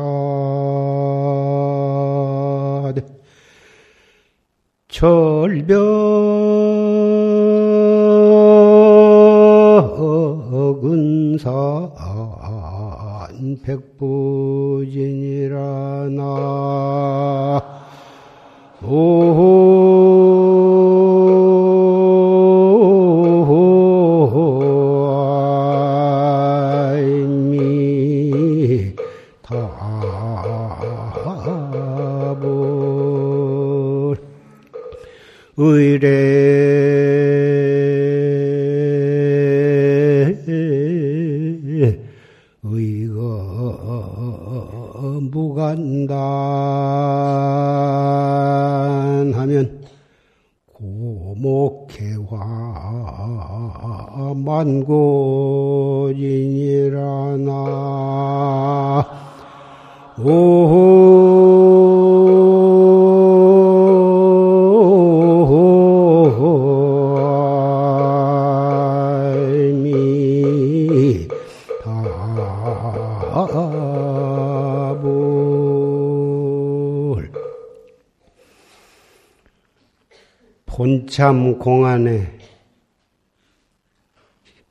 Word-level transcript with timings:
철벽은 4.90 5.78
산 11.38 11.92
백부 13.64 14.15
참 81.16 81.58
공안에 81.58 82.38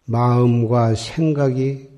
마음과 0.05 0.95
생각이 0.95 1.89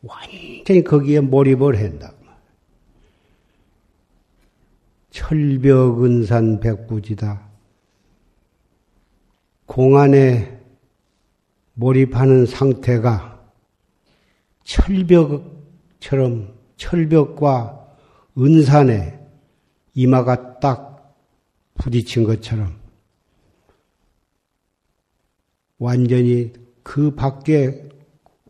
완전히 0.00 0.82
거기에 0.82 1.20
몰입을 1.20 1.78
한다. 1.78 2.14
철벽 5.10 6.02
은산 6.04 6.58
백부지다. 6.60 7.38
공안에 9.66 10.58
몰입하는 11.74 12.46
상태가 12.46 13.46
철벽처럼 14.64 16.54
철벽과 16.78 17.94
은산에 18.38 19.20
이마가 19.92 20.60
딱 20.60 20.95
부딪힌 21.86 22.24
것처럼 22.24 22.76
완전히 25.78 26.52
그 26.82 27.14
밖에 27.14 27.88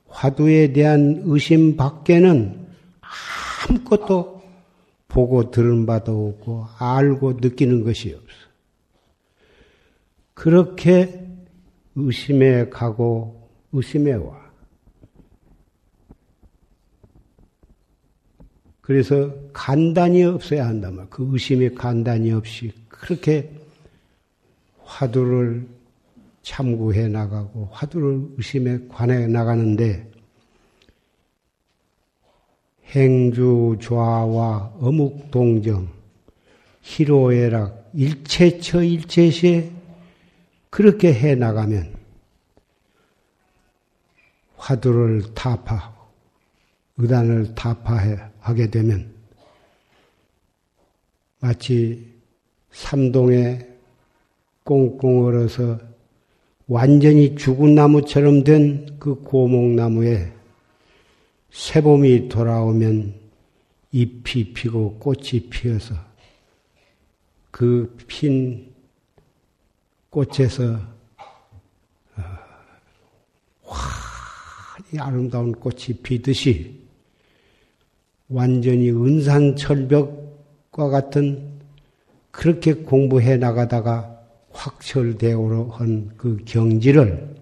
화두에 0.08 0.72
대한 0.72 1.22
의심 1.24 1.76
밖에는 1.76 2.66
아무것도 3.69 4.42
보고 5.08 5.50
들은 5.50 5.84
바도 5.84 6.28
없고 6.28 6.66
알고 6.78 7.34
느끼는 7.34 7.84
것이 7.84 8.14
없어. 8.14 8.36
그렇게 10.34 11.26
의심에 11.94 12.68
가고 12.68 13.50
의심에 13.72 14.12
와. 14.14 14.47
그래서 18.80 19.34
간단히 19.53 20.22
없어야 20.22 20.66
한단 20.66 20.94
말이야. 20.94 21.08
그 21.10 21.28
의심이 21.32 21.74
간단히 21.74 22.30
없이 22.32 22.72
그렇게 23.01 23.51
화두를 24.83 25.67
참고해 26.43 27.09
나가고 27.09 27.69
화두를 27.73 28.34
의심에 28.37 28.87
관해 28.89 29.27
나가는데 29.27 30.11
행주 32.87 33.77
좌와 33.83 34.75
어묵 34.79 35.31
동정 35.31 35.89
희로애락 36.83 37.91
일체처 37.95 38.83
일체시에 38.83 39.73
그렇게 40.71 41.13
해 41.13 41.34
나가면 41.34 41.95
화두를 44.57 45.34
타파하고 45.34 46.07
의단을 46.99 47.55
타파하게 47.55 48.71
되면 48.71 49.15
마치 51.41 52.16
삼동에 52.76 53.66
꽁꽁 54.62 55.25
얼어서 55.25 55.78
완전히 56.69 57.34
죽은 57.34 57.75
나무처럼 57.75 58.44
된 58.44 58.87
그 58.98 59.14
고목나무에 59.14 60.32
새봄이 61.50 62.28
돌아오면 62.28 63.15
잎이 63.92 64.53
피고 64.53 64.98
꽃이 64.98 65.48
피어서 65.48 65.94
그 67.50 67.97
핀 68.06 68.75
꽃에서 70.10 70.81
어, 72.16 72.22
환히 73.62 74.98
아름다운 74.98 75.53
꽃이 75.53 75.98
피듯이 76.03 76.81
완전히 78.28 78.91
은산 78.91 79.56
철벽과 79.56 80.88
같은 80.88 81.56
그렇게 82.36 82.74
공부해 82.74 83.38
나가다가 83.38 84.20
확철대오로 84.50 85.70
한 85.70 86.12
그 86.19 86.36
경지를 86.44 87.34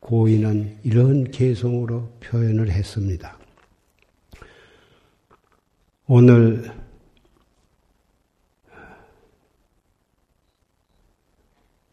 고인은 0.00 0.78
이런 0.82 1.30
개성으로 1.30 2.08
표현을 2.18 2.68
했습니다. 2.70 3.38
오늘 6.08 6.68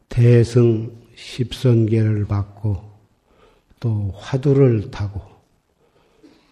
대승 0.09 0.95
십선계를 1.15 2.25
받고 2.25 2.81
또 3.79 4.11
화두를 4.15 4.89
타고 4.89 5.21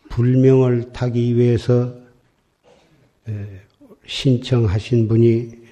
불명을 0.10 0.94
타기 0.94 1.36
위해서 1.36 1.96
신청하신 4.06 5.08
분이 5.08 5.63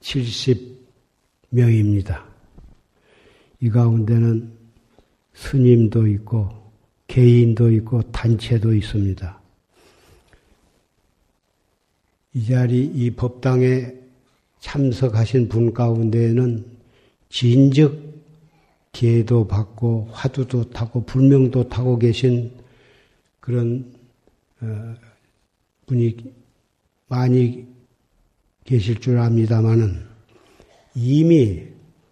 770명입니다. 0.00 2.24
이 3.60 3.70
가운데는 3.70 4.52
스님도 5.34 6.08
있고, 6.08 6.50
개인도 7.06 7.70
있고, 7.72 8.02
단체도 8.10 8.74
있습니다. 8.74 9.40
이 12.34 12.46
자리, 12.46 12.84
이 12.84 13.12
법당에 13.12 13.94
참석하신 14.60 15.48
분 15.48 15.72
가운데에는 15.72 16.66
진즉 17.28 18.08
기도 18.92 19.46
받고, 19.46 20.08
화두도 20.10 20.70
타고, 20.70 21.04
불명도 21.04 21.68
타고 21.68 21.96
계신 21.98 22.52
그런 23.40 23.96
어, 24.60 24.94
분이 25.86 26.16
많이 27.08 27.66
계실 28.64 29.00
줄 29.00 29.18
압니다마는 29.18 30.06
이미 30.94 31.66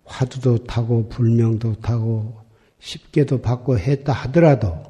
화두도 0.04 0.64
타고 0.64 1.08
불명도 1.08 1.80
타고 1.80 2.40
쉽게도 2.78 3.42
받고 3.42 3.78
했다 3.78 4.12
하더라도 4.12 4.82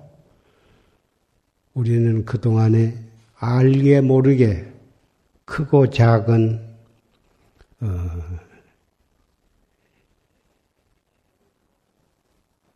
우리는 1.75 2.25
그동안에 2.25 3.05
알게 3.39 4.01
모르게 4.01 4.73
크고 5.45 5.91
작은 5.91 6.77
어, 7.81 8.11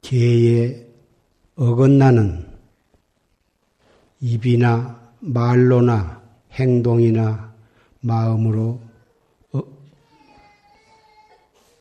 개에 0.03 0.87
어긋나는 1.55 2.47
입이나 4.21 5.15
말로나 5.21 6.20
행동이나 6.53 7.53
마음으로 8.01 8.81
어, 9.53 9.63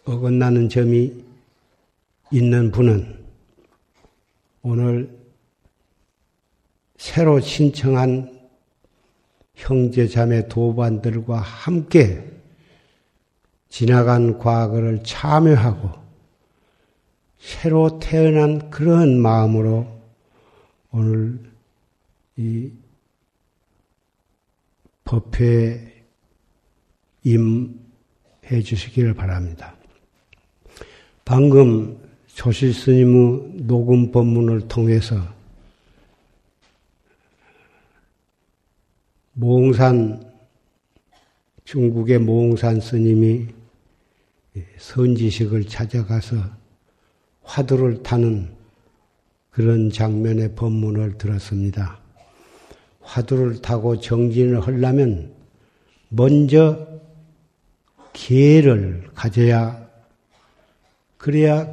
어긋나는 0.05 0.69
점이 0.69 1.23
있는 2.31 2.71
분은 2.71 3.25
오늘 4.61 5.17
새로 6.97 7.39
신청한 7.39 8.39
형제 9.55 10.07
자매 10.07 10.47
도반들과 10.47 11.39
함께 11.39 12.23
지나간 13.69 14.37
과거를 14.37 15.03
참여하고 15.03 15.91
새로 17.39 17.99
태어난 17.99 18.69
그런 18.69 19.19
마음으로 19.19 19.87
오늘 20.91 21.39
이 22.35 22.71
법회에 25.09 26.03
임해 27.23 28.61
주시기를 28.63 29.15
바랍니다. 29.15 29.75
방금 31.25 31.99
조실 32.27 32.75
스님의 32.75 33.65
녹음 33.65 34.11
법문을 34.11 34.67
통해서 34.67 35.15
몽산 39.33 40.31
중국의 41.63 42.19
몽산 42.19 42.79
스님이 42.79 43.47
선지식을 44.77 45.65
찾아가서 45.65 46.35
화두를 47.41 48.03
타는 48.03 48.55
그런 49.49 49.89
장면의 49.89 50.53
법문을 50.53 51.17
들었습니다. 51.17 51.98
화두를 53.09 53.61
타고 53.61 53.99
정진을 53.99 54.61
하려면 54.61 55.33
먼저 56.09 56.87
기회를 58.13 59.09
가져야 59.15 59.89
그래야 61.17 61.67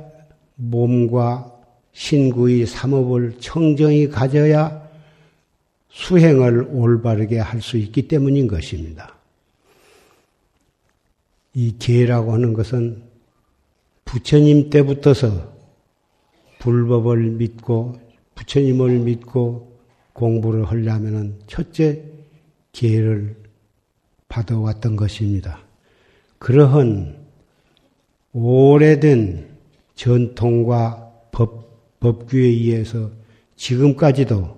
몸과 0.55 1.53
신구의 1.93 2.67
삼업을 2.67 3.39
청정히 3.39 4.09
가져야 4.09 4.87
수행을 5.91 6.69
올바르게 6.71 7.39
할 7.39 7.61
수 7.61 7.77
있기 7.79 8.09
때문인 8.09 8.49
것입니다. 8.49 9.15
이 11.55 11.77
계라고 11.79 12.33
하는 12.33 12.53
것은 12.53 13.03
부처님 14.05 14.69
때부터서 14.71 15.55
불법을 16.59 17.31
믿고 17.31 17.99
부처님을 18.35 18.99
믿고 19.01 19.76
공부를 20.17 20.65
하려면 20.65 21.39
첫째 21.47 22.03
기회를 22.73 23.37
받아왔던 24.29 24.97
것입니다. 24.97 25.61
그러한 26.39 27.27
오래된 28.33 29.57
전통과 29.95 31.13
법, 31.33 32.01
법규에 32.01 32.41
의해서 32.41 33.11
지금까지도 33.57 34.57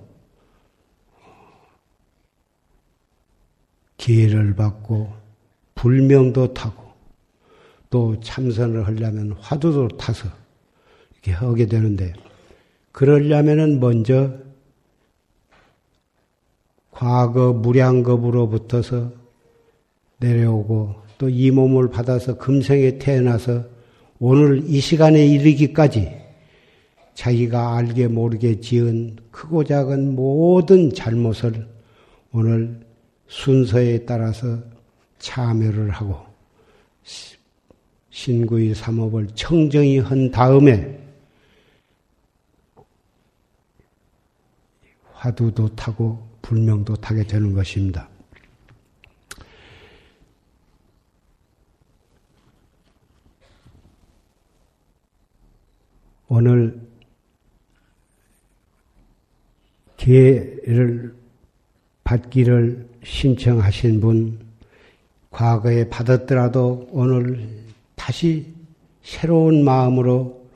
기회를 3.96 4.54
받고 4.54 5.12
불명도 5.74 6.54
타고 6.54 6.84
또 7.90 8.18
참선을 8.20 8.86
하려면 8.86 9.32
화두도 9.32 9.88
타서 9.96 10.28
이렇게 11.12 11.32
하게 11.32 11.66
되는데 11.66 12.12
그러려면은 12.92 13.80
먼저 13.80 14.47
과거 16.98 17.52
무량겁으로부터서 17.52 19.12
내려오고 20.18 20.96
또 21.18 21.28
이 21.28 21.50
몸을 21.50 21.90
받아서 21.90 22.36
금생에 22.36 22.98
태어나서 22.98 23.64
오늘 24.18 24.64
이 24.66 24.80
시간에 24.80 25.24
이르기까지 25.26 26.16
자기가 27.14 27.76
알게 27.76 28.08
모르게 28.08 28.60
지은 28.60 29.16
크고 29.30 29.64
작은 29.64 30.16
모든 30.16 30.92
잘못을 30.92 31.68
오늘 32.32 32.80
순서에 33.28 34.04
따라서 34.04 34.58
참여를 35.18 35.90
하고 35.90 36.16
신구의 38.10 38.74
삼업을 38.74 39.28
청정히 39.34 39.98
한 39.98 40.32
다음에 40.32 40.98
화두도 45.12 45.74
타고 45.76 46.27
불명도 46.48 46.96
타게 46.96 47.24
되는 47.24 47.52
것입니다. 47.52 48.08
오늘 56.26 56.80
기회를 59.98 61.14
받기를 62.04 62.88
신청하신 63.04 64.00
분, 64.00 64.38
과거에 65.30 65.86
받았더라도 65.90 66.88
오늘 66.90 67.46
다시 67.94 68.54
새로운 69.02 69.64
마음으로 69.64 70.48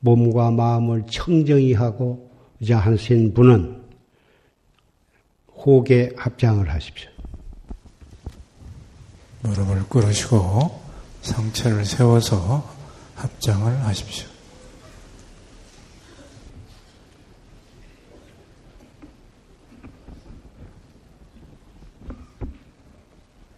몸과 0.00 0.50
마음을 0.50 1.06
청정히 1.06 1.72
하고 1.72 2.30
이제 2.60 2.74
하신 2.74 3.32
분은 3.32 3.77
호계 5.58 6.10
합장을 6.16 6.68
하십시오. 6.68 7.10
무릎을 9.42 9.88
꿇으시고 9.88 10.80
상체를 11.22 11.84
세워서 11.84 12.64
합장을 13.16 13.84
하십시오. 13.84 14.26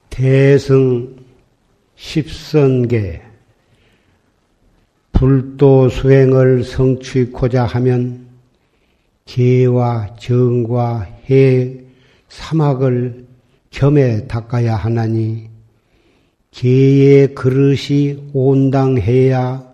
대승 0.08 1.16
십선계 1.96 3.22
불도 5.12 5.88
수행을 5.88 6.64
성취코자 6.64 7.64
하면 7.64 8.26
계와 9.26 10.16
정과 10.16 11.02
해 11.30 11.89
사막을 12.30 13.26
겸해 13.70 14.26
닦아야 14.28 14.76
하나니 14.76 15.50
계의 16.52 17.34
그릇이 17.34 18.30
온당해야 18.32 19.68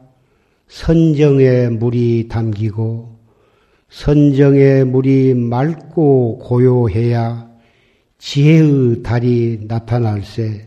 선정의 0.67 1.71
물이 1.71 2.29
담기고 2.29 3.17
선정의 3.89 4.85
물이 4.85 5.35
맑고 5.35 6.39
고요해야 6.39 7.49
지혜의 8.19 9.03
달이 9.03 9.67
나타날세 9.69 10.67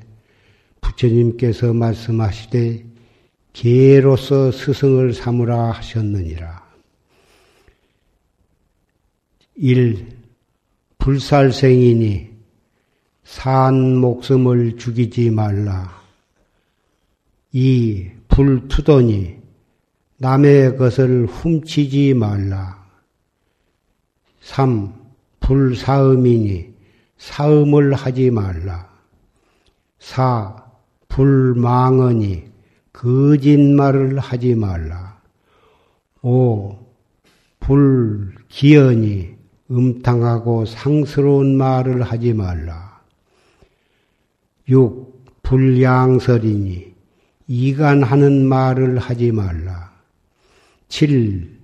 부처님께서 0.81 1.73
말씀하시되 1.73 2.85
개로서 3.51 4.51
스승을 4.51 5.13
삼으라 5.13 5.71
하셨느니라. 5.71 6.69
1. 9.55 10.18
불살생이니 10.99 12.29
산 13.23 13.95
목숨을 13.97 14.77
죽이지 14.77 15.31
말라. 15.31 15.99
2. 17.51 18.11
불투더니 18.27 19.37
남의 20.17 20.77
것을 20.77 21.25
훔치지 21.25 22.13
말라. 22.13 22.85
3. 24.41 24.93
불사음이니 25.39 26.73
사음을 27.17 27.93
하지 27.93 28.29
말라. 28.29 28.89
사, 29.99 30.55
불망언이 31.07 32.43
거짓말을 32.93 34.19
하지 34.19 34.55
말라. 34.55 35.19
오, 36.21 36.77
불기언이 37.59 39.28
음탕하고 39.71 40.65
상스러운 40.65 41.55
말을 41.57 42.01
하지 42.01 42.33
말라. 42.33 43.01
육, 44.69 45.23
불양설이니 45.43 46.93
이간하는 47.47 48.45
말을 48.45 48.97
하지 48.99 49.31
말라. 49.31 49.91
칠, 50.87 51.59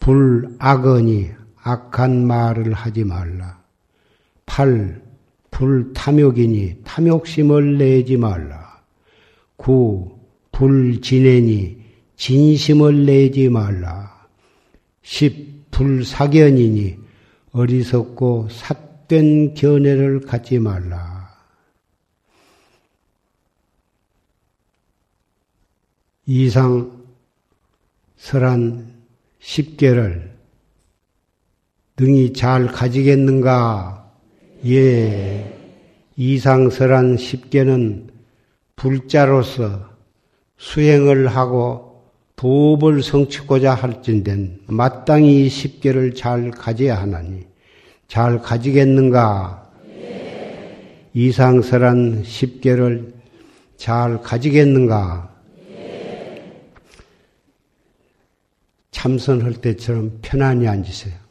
불악언이 0.00 1.30
악한 1.62 2.26
말을 2.26 2.72
하지 2.72 3.04
말라. 3.04 3.58
8. 4.46 5.02
불탐욕이니 5.50 6.82
탐욕심을 6.84 7.78
내지 7.78 8.16
말라. 8.16 8.80
9. 9.56 10.18
불진애니 10.52 11.78
진심을 12.16 13.06
내지 13.06 13.48
말라. 13.48 14.26
십 15.02 15.70
불사견이니 15.70 17.07
어리석고 17.52 18.48
삿된 18.50 19.54
견해를 19.54 20.20
갖지 20.20 20.58
말라. 20.58 21.18
이상 26.26 27.04
설한 28.16 28.92
십계를 29.38 30.36
능히 31.96 32.32
잘 32.32 32.66
가지겠는가? 32.66 34.12
예. 34.66 35.54
이상 36.16 36.68
설한 36.68 37.16
십계는 37.16 38.10
불자로서 38.76 39.88
수행을 40.58 41.28
하고 41.28 41.87
도업을 42.38 43.02
성취고자 43.02 43.74
할진된 43.74 44.60
마땅히 44.68 45.48
십계를 45.48 46.14
잘 46.14 46.52
가져야 46.52 46.96
하나니 46.96 47.44
잘 48.06 48.40
가지겠는가? 48.40 49.72
예. 49.88 51.10
이상설한 51.14 52.22
십계를 52.22 53.12
잘 53.76 54.22
가지겠는가? 54.22 55.34
예. 55.72 56.52
참선할 58.92 59.54
때처럼 59.54 60.20
편안히 60.22 60.68
앉으세요. 60.68 61.27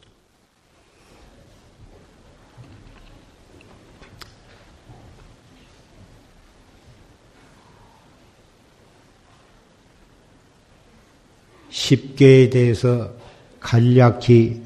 십계에 11.78 12.50
대해서 12.50 13.14
간략히 13.60 14.64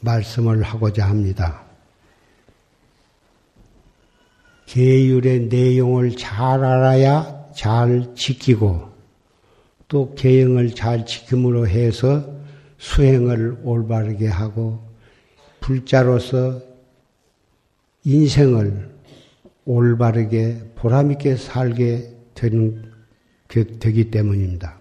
말씀을 0.00 0.62
하고자 0.62 1.06
합니다. 1.06 1.62
계율의 4.64 5.48
내용을 5.48 6.16
잘 6.16 6.64
알아야 6.64 7.50
잘 7.54 8.14
지키고 8.14 8.88
또 9.88 10.14
계형을 10.14 10.74
잘 10.74 11.04
지킴으로 11.04 11.68
해서 11.68 12.32
수행을 12.78 13.58
올바르게 13.62 14.28
하고 14.28 14.82
불자로서 15.60 16.62
인생을 18.04 18.88
올바르게 19.66 20.72
보람있게 20.76 21.36
살게 21.36 22.14
되는, 22.34 22.87
되기 23.48 24.10
때문입니다. 24.10 24.78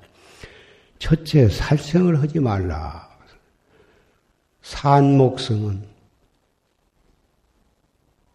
첫째, 1.00 1.48
살생을 1.48 2.22
하지 2.22 2.40
말라. 2.40 3.08
산목성은 4.62 5.84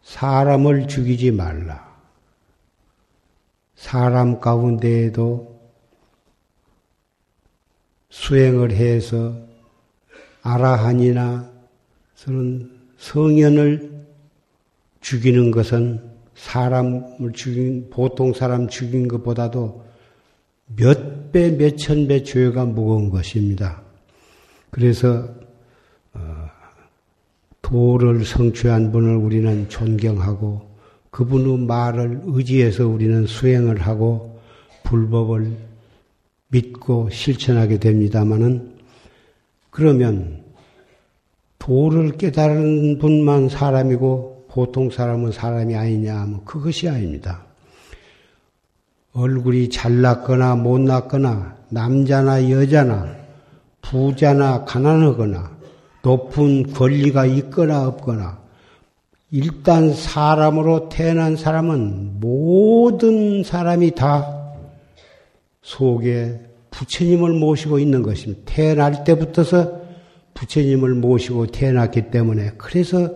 사람을 0.02 0.88
죽이지 0.88 1.30
말라. 1.32 1.92
사람 3.74 4.40
가운데에도 4.40 5.60
수행을 8.08 8.72
해서 8.72 9.36
아라한이나 10.42 11.50
성현을 12.98 14.06
죽이는 15.00 15.50
것은 15.50 16.12
사람을 16.34 17.32
죽인, 17.32 17.90
보통 17.90 18.32
사람 18.32 18.68
죽인 18.68 19.08
것보다도 19.08 19.84
몇 20.76 21.32
배, 21.32 21.50
몇 21.56 21.76
천 21.76 22.06
배 22.06 22.22
죄가 22.22 22.64
무거운 22.66 23.10
것입니다. 23.10 23.82
그래서 24.70 25.28
도를 27.62 28.24
성취한 28.24 28.92
분을 28.92 29.16
우리는 29.16 29.68
존경하고 29.68 30.70
그분의 31.10 31.66
말을 31.66 32.22
의지해서 32.24 32.86
우리는 32.88 33.26
수행을 33.26 33.80
하고 33.80 34.40
불법을 34.84 35.52
믿고 36.48 37.08
실천하게 37.10 37.78
됩니다마는 37.78 38.72
그러면 39.70 40.42
도를 41.58 42.18
깨달은 42.18 42.98
분만 42.98 43.48
사람이고 43.48 44.48
보통 44.50 44.90
사람은 44.90 45.32
사람이 45.32 45.74
아니냐 45.74 46.14
하면 46.20 46.44
그것이 46.44 46.88
아닙니다. 46.88 47.46
얼굴이 49.14 49.68
잘났거나 49.68 50.56
못났거나 50.56 51.56
남자나 51.68 52.50
여자나 52.50 53.14
부자나 53.82 54.64
가난하거나 54.64 55.58
높은 56.02 56.72
권리가 56.72 57.26
있거나 57.26 57.86
없거나 57.88 58.40
일단 59.30 59.94
사람으로 59.94 60.88
태어난 60.88 61.36
사람은 61.36 62.20
모든 62.20 63.42
사람이 63.42 63.94
다 63.94 64.54
속에 65.62 66.40
부처님을 66.70 67.34
모시고 67.34 67.78
있는 67.78 68.02
것입니다. 68.02 68.42
태어날 68.46 69.04
때부터서 69.04 69.80
부처님을 70.34 70.94
모시고 70.94 71.48
태어났기 71.48 72.10
때문에 72.10 72.52
그래서 72.56 73.10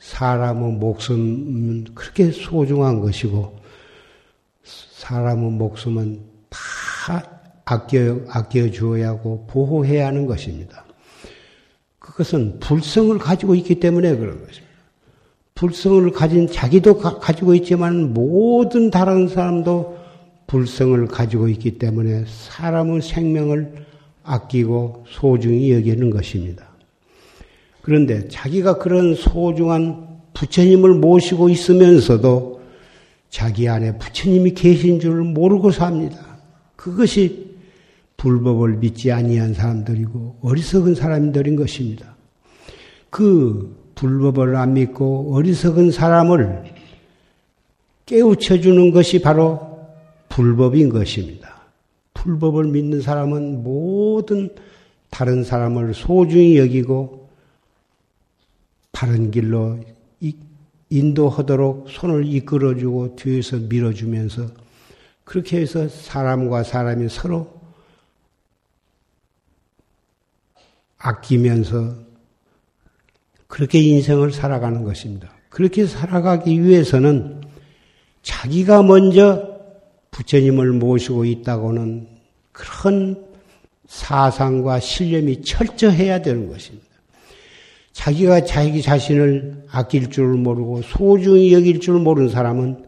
사람의 0.00 0.72
목숨은 0.72 1.86
그렇게 1.94 2.32
소중한 2.32 3.00
것이고 3.00 3.59
사람의 5.00 5.52
목숨은 5.52 6.20
다 6.50 7.24
아껴 7.64 8.20
아껴 8.28 8.70
주어야 8.70 9.08
하고 9.08 9.46
보호해야 9.48 10.08
하는 10.08 10.26
것입니다. 10.26 10.84
그것은 11.98 12.60
불성을 12.60 13.16
가지고 13.18 13.54
있기 13.54 13.80
때문에 13.80 14.16
그런 14.16 14.44
것입니다. 14.44 14.70
불성을 15.54 16.10
가진 16.12 16.46
자기도 16.50 16.98
가, 16.98 17.32
지고 17.32 17.54
있지만 17.54 18.12
모든 18.12 18.90
다른 18.90 19.28
사람도 19.28 19.98
불성을 20.46 21.06
가지고 21.06 21.48
있기 21.48 21.78
때문에 21.78 22.24
사람의 22.26 23.00
생명을 23.00 23.86
아끼고 24.22 25.06
소중히 25.08 25.72
여기는 25.72 26.10
것입니다. 26.10 26.68
그런데 27.80 28.28
자기가 28.28 28.78
그런 28.78 29.14
소중한 29.14 30.20
부처님을 30.34 30.94
모시고 30.94 31.48
있으면서도 31.48 32.59
자기 33.30 33.68
안에 33.68 33.96
부처님이 33.96 34.52
계신 34.54 35.00
줄을 35.00 35.22
모르고 35.22 35.70
삽니다. 35.70 36.18
그것이 36.76 37.56
불법을 38.16 38.76
믿지 38.76 39.12
아니한 39.12 39.54
사람들이고 39.54 40.40
어리석은 40.42 40.94
사람들인 40.94 41.56
것입니다. 41.56 42.16
그 43.08 43.92
불법을 43.94 44.56
안 44.56 44.74
믿고 44.74 45.34
어리석은 45.34 45.92
사람을 45.92 46.64
깨우쳐 48.04 48.60
주는 48.60 48.90
것이 48.90 49.22
바로 49.22 49.78
불법인 50.28 50.88
것입니다. 50.88 51.60
불법을 52.14 52.64
믿는 52.64 53.00
사람은 53.00 53.62
모든 53.62 54.50
다른 55.10 55.44
사람을 55.44 55.94
소중히 55.94 56.58
여기고 56.58 57.28
바른 58.92 59.30
길로 59.30 59.78
인도하도록 60.90 61.88
손을 61.88 62.26
이끌어주고 62.26 63.16
뒤에서 63.16 63.56
밀어주면서 63.56 64.48
그렇게 65.24 65.60
해서 65.60 65.88
사람과 65.88 66.64
사람이 66.64 67.08
서로 67.08 67.60
아끼면서 70.98 71.94
그렇게 73.46 73.80
인생을 73.80 74.32
살아가는 74.32 74.84
것입니다. 74.84 75.30
그렇게 75.48 75.86
살아가기 75.86 76.62
위해서는 76.62 77.40
자기가 78.22 78.82
먼저 78.82 79.58
부처님을 80.10 80.72
모시고 80.72 81.24
있다고는 81.24 82.08
그런 82.52 83.24
사상과 83.86 84.80
신념이 84.80 85.42
철저해야 85.42 86.22
되는 86.22 86.48
것입니다. 86.48 86.89
자기가 88.00 88.44
자기 88.46 88.80
자신을 88.80 89.64
아낄 89.70 90.08
줄 90.08 90.28
모르고 90.28 90.80
소중히 90.80 91.52
여길 91.52 91.80
줄 91.80 91.98
모르는 91.98 92.30
사람은 92.30 92.86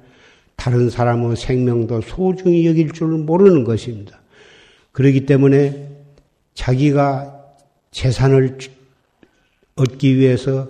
다른 0.56 0.88
사람의 0.88 1.36
생명도 1.36 2.00
소중히 2.00 2.66
여길 2.66 2.92
줄 2.92 3.08
모르는 3.08 3.64
것입니다. 3.64 4.22
그렇기 4.92 5.26
때문에 5.26 5.90
자기가 6.54 7.44
재산을 7.90 8.56
얻기 9.76 10.16
위해서 10.16 10.68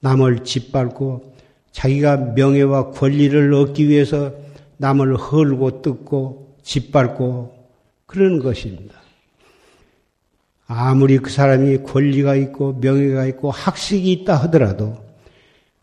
남을 0.00 0.44
짓밟고 0.44 1.32
자기가 1.72 2.34
명예와 2.36 2.90
권리를 2.90 3.54
얻기 3.54 3.88
위해서 3.88 4.34
남을 4.76 5.16
헐고 5.16 5.80
뜯고 5.80 6.56
짓밟고 6.62 7.54
그러는 8.04 8.40
것입니다. 8.40 8.99
아무리 10.72 11.18
그 11.18 11.30
사람이 11.30 11.78
권리가 11.78 12.36
있고 12.36 12.74
명예가 12.74 13.26
있고 13.26 13.50
학식이 13.50 14.12
있다 14.12 14.36
하더라도 14.36 14.96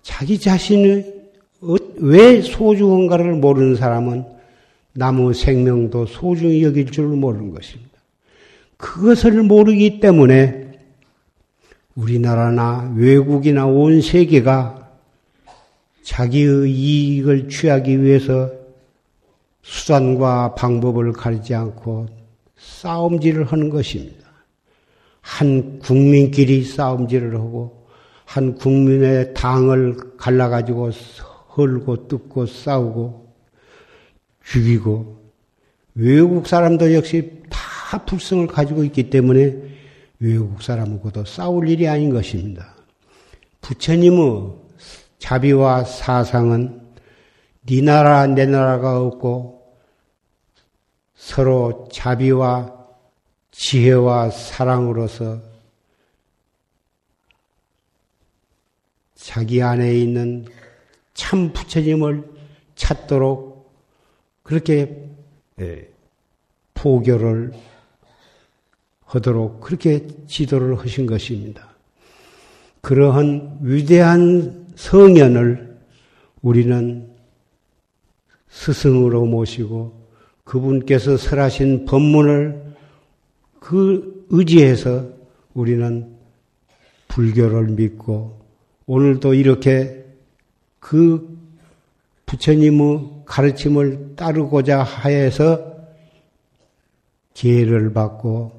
자기 0.02 0.40
자신의 0.40 1.14
어, 1.60 1.76
왜 1.98 2.42
소중한가를 2.42 3.34
모르는 3.34 3.76
사람은 3.76 4.24
남의 4.94 5.34
생명도 5.34 6.06
소중히 6.06 6.64
여길 6.64 6.90
줄 6.92 7.08
모르는 7.08 7.54
것입니다. 7.54 7.92
그것을 8.78 9.44
모르기 9.44 10.00
때문에 10.00 10.80
우리나라나 11.96 12.94
외국이나 12.96 13.66
온 13.66 14.02
세계가 14.02 14.90
자기의 16.04 16.72
이익을 16.72 17.50
취하기 17.50 18.02
위해서 18.04 18.50
수단과 19.64 20.56
방법을 20.56 21.12
가리지 21.12 21.56
않고 21.56 22.08
싸움질을 22.56 23.44
하는 23.44 23.70
것입니다. 23.70 24.27
한 25.28 25.80
국민끼리 25.80 26.64
싸움질을 26.64 27.36
하고 27.36 27.86
한 28.24 28.56
국민의 28.56 29.34
당을 29.34 30.16
갈라가지고 30.18 30.92
헐고 31.58 32.08
뜯고 32.08 32.46
싸우고 32.46 33.34
죽이고 34.46 35.32
외국 35.96 36.48
사람도 36.48 36.94
역시 36.94 37.42
다 37.50 38.06
불성을 38.06 38.48
가지고 38.48 38.86
있기 38.86 39.10
때문에 39.10 39.54
외국 40.20 40.64
사람하고도 40.64 41.26
싸울 41.26 41.68
일이 41.68 41.90
아닌 41.90 42.14
것입니다. 42.14 42.74
부처님의 43.60 44.54
자비와 45.20 45.84
사상은 45.84 46.82
네 47.66 47.82
나라 47.82 48.26
내 48.28 48.46
나라가 48.46 49.02
없고 49.02 49.76
서로 51.16 51.90
자비와 51.92 52.77
지혜와 53.58 54.30
사랑으로서 54.30 55.42
자기 59.16 59.64
안에 59.64 59.98
있는 59.98 60.46
참 61.16 61.52
부처님을 61.52 62.24
찾도록 62.76 63.74
그렇게 64.44 65.10
예, 65.60 65.90
포교를 66.76 67.52
하도록 69.06 69.60
그렇게 69.60 70.08
지도를 70.28 70.78
하신 70.78 71.08
것입니다. 71.08 71.68
그러한 72.82 73.58
위대한 73.64 74.68
성현을 74.76 75.80
우리는 76.44 77.12
스승으로 78.50 79.26
모시고 79.26 80.08
그분께서 80.44 81.18
설하신 81.18 81.86
법문을 81.86 82.67
그 83.60 84.26
의지해서 84.30 85.10
우리는 85.54 86.16
불교를 87.08 87.70
믿고 87.70 88.40
오늘도 88.86 89.34
이렇게 89.34 90.06
그 90.80 91.38
부처님의 92.26 93.24
가르침을 93.26 94.16
따르고자 94.16 94.84
하여서 94.84 95.76
기회를 97.34 97.94
받고 97.94 98.58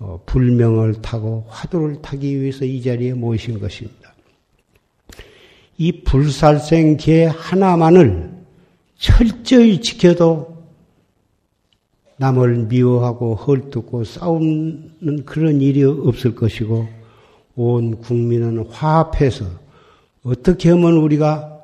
어, 0.00 0.22
불명을 0.26 1.00
타고 1.00 1.46
화두를 1.48 2.02
타기 2.02 2.40
위해서 2.40 2.64
이 2.64 2.82
자리에 2.82 3.14
모이신 3.14 3.58
것입니다. 3.60 4.14
이 5.78 6.02
불살생 6.02 6.96
계 6.98 7.24
하나만을 7.26 8.32
철저히 8.98 9.80
지켜도 9.80 10.53
남을 12.16 12.66
미워하고 12.66 13.34
헐뜯고 13.34 14.04
싸우는 14.04 15.24
그런 15.24 15.60
일이 15.60 15.82
없을 15.82 16.34
것이고 16.34 16.86
온 17.56 18.00
국민은 18.00 18.66
화합해서 18.66 19.46
어떻게 20.22 20.70
하면 20.70 20.94
우리가 20.94 21.60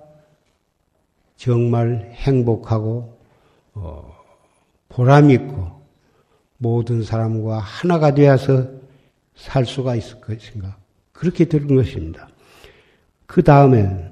정말 1.37 2.13
행복하고 2.15 3.19
어, 3.75 4.15
보람 4.89 5.31
있고 5.31 5.81
모든 6.59 7.03
사람과 7.03 7.59
하나가 7.59 8.13
되어서 8.13 8.69
살 9.35 9.65
수가 9.65 9.97
있을 9.97 10.21
것인가 10.21 10.77
그렇게 11.13 11.47
되는 11.47 11.75
것입니다. 11.75 12.29
그 13.27 13.43
다음에 13.43 14.11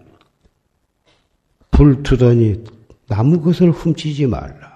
불 1.70 2.02
두더니 2.02 2.64
나무 3.06 3.40
것을 3.40 3.70
훔치지 3.70 4.26
말라. 4.26 4.67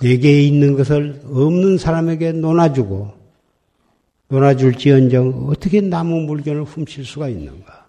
내게 0.00 0.42
있는 0.42 0.76
것을 0.76 1.20
없는 1.24 1.78
사람에게 1.78 2.32
논아주고 2.32 3.12
논아줄지언정 4.28 5.46
어떻게 5.48 5.80
나무 5.80 6.20
물건을 6.20 6.64
훔칠 6.64 7.04
수가 7.04 7.28
있는가? 7.28 7.86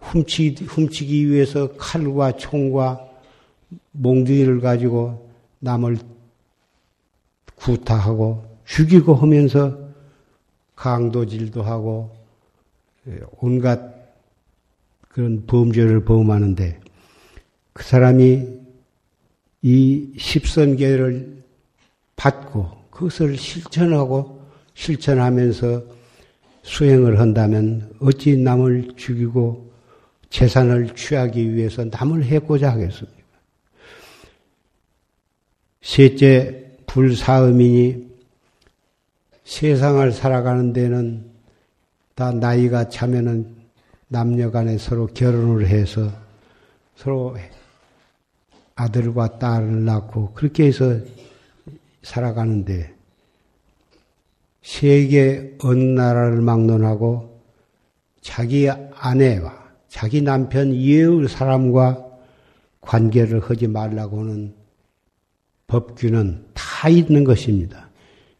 훔치, 0.00 0.56
훔치기 0.66 1.30
위해서 1.30 1.72
칼과 1.76 2.32
총과 2.32 3.00
몽둥이를 3.92 4.60
가지고 4.60 5.30
남을 5.60 5.98
구타하고 7.56 8.44
죽이고 8.64 9.14
하면서 9.14 9.78
강도질도 10.74 11.62
하고 11.62 12.14
예, 13.08 13.20
온갖 13.40 13.80
그런 15.08 15.46
범죄를 15.46 16.04
범하는데 16.04 16.80
그 17.72 17.82
사람이 17.82 18.55
이 19.68 20.12
십선계를 20.16 21.42
받고 22.14 22.70
그것을 22.88 23.36
실천하고 23.36 24.40
실천하면서 24.74 25.82
수행을 26.62 27.18
한다면 27.18 27.92
어찌 27.98 28.36
남을 28.36 28.92
죽이고 28.94 29.72
재산을 30.30 30.94
취하기 30.94 31.52
위해서 31.52 31.84
남을 31.84 32.26
해고자 32.26 32.70
하겠습니까? 32.70 33.18
셋째, 35.82 36.76
불사음이니 36.86 38.06
세상을 39.42 40.12
살아가는 40.12 40.72
데는 40.72 41.28
다 42.14 42.30
나이가 42.30 42.88
차면은 42.88 43.56
남녀 44.06 44.52
간에 44.52 44.78
서로 44.78 45.08
결혼을 45.08 45.66
해서 45.66 46.12
서로 46.94 47.36
아들과 48.76 49.38
딸을 49.38 49.84
낳고 49.84 50.32
그렇게 50.34 50.66
해서 50.66 50.98
살아가는데 52.02 52.94
세계 54.62 55.56
어느 55.60 55.82
나라를 55.82 56.40
막론하고 56.42 57.40
자기 58.20 58.68
아내와 58.68 59.66
자기 59.88 60.20
남편 60.22 60.72
이외의 60.72 61.28
사람과 61.28 62.04
관계를 62.80 63.40
하지 63.40 63.66
말라고는 63.66 64.54
법규는 65.66 66.46
다 66.54 66.88
있는 66.88 67.24
것입니다. 67.24 67.88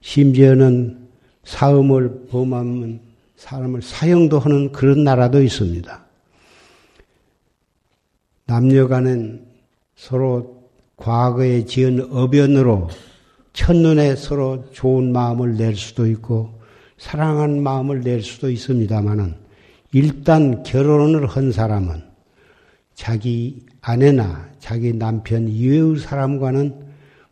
심지어는 0.01 1.09
사음을 1.45 2.27
범하면 2.27 3.01
사람을 3.37 3.83
사형도 3.83 4.39
하는 4.39 4.73
그런 4.73 5.03
나라도 5.03 5.43
있습니다. 5.43 6.05
남녀 8.47 8.87
간은 8.87 9.46
서로 9.97 10.71
과거에 10.97 11.65
지은 11.65 12.13
어변으로 12.13 12.89
첫눈에 13.53 14.15
서로 14.17 14.71
좋은 14.71 15.13
마음을 15.13 15.57
낼 15.57 15.75
수도 15.75 16.07
있고 16.07 16.61
사랑한 16.99 17.63
마음을 17.63 18.03
낼 18.03 18.23
수도 18.23 18.51
있습니다만은 18.51 19.35
일단 19.93 20.63
결혼을 20.63 21.27
한 21.27 21.51
사람은 21.51 22.05
자기 22.95 23.65
아내나 23.81 24.51
자기 24.59 24.93
남편 24.93 25.49
이외의 25.49 25.99
사람과는 25.99 26.87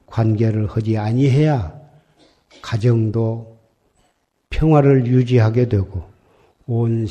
관계를 0.07 0.66
하지 0.68 0.96
아니해야 0.98 1.74
가정도 2.62 3.59
평화를 4.50 5.07
유지하게 5.07 5.68
되고 5.68 6.05
온 6.66 7.07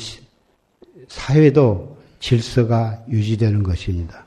사회도 1.08 1.98
질서가 2.18 3.04
유지되는 3.08 3.62
것입니다. 3.62 4.24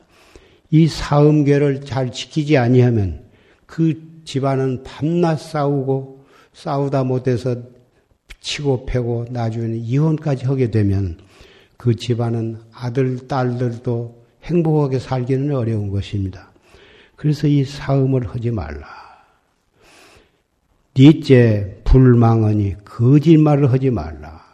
이 0.69 0.87
사음계를 0.87 1.85
잘 1.85 2.11
지키지 2.11 2.57
아니하면 2.57 3.23
그 3.65 4.21
집안은 4.25 4.83
밤낮 4.83 5.37
싸우고 5.37 6.25
싸우다 6.53 7.03
못해서 7.03 7.55
치고 8.41 8.85
패고 8.85 9.27
나중에 9.29 9.77
이혼까지 9.77 10.45
하게 10.45 10.71
되면 10.71 11.17
그 11.77 11.95
집안은 11.95 12.57
아들, 12.73 13.27
딸들도 13.27 14.25
행복하게 14.43 14.99
살기는 14.99 15.55
어려운 15.55 15.89
것입니다. 15.89 16.51
그래서 17.15 17.47
이 17.47 17.63
사음을 17.63 18.27
하지 18.27 18.51
말라. 18.51 18.85
넷째, 20.93 21.79
불망언이 21.83 22.77
거짓말을 22.83 23.71
하지 23.71 23.89
말라. 23.89 24.45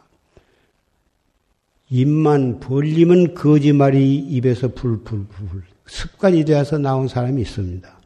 입만 1.89 2.60
벌리면 2.60 3.34
거짓말이 3.34 4.15
입에서 4.15 4.69
불불불 4.69 5.72
습관이 5.86 6.46
되어서 6.46 6.78
나온 6.78 7.08
사람이 7.08 7.41
있습니다. 7.41 7.98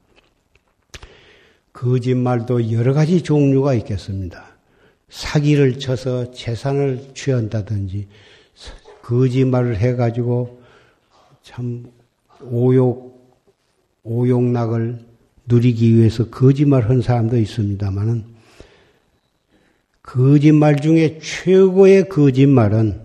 거짓말도 1.74 2.72
여러 2.72 2.94
가지 2.94 3.22
종류가 3.22 3.76
있겠습니다. 3.76 4.46
사기를 5.10 5.80
쳐서 5.80 6.32
재산을 6.32 7.12
취한다든지 7.14 8.08
거짓말을 9.04 9.78
해가지고 9.78 10.62
참 11.44 11.86
오욕 12.42 13.16
오욕락을 14.04 15.06
누리기 15.46 15.96
위해서 15.96 16.30
거짓말 16.30 16.90
한 16.90 17.02
사람도 17.02 17.38
있습니다만은 17.38 18.26
거짓말 20.02 20.78
중에 20.78 21.20
최고의 21.20 22.10
거짓말은 22.10 23.02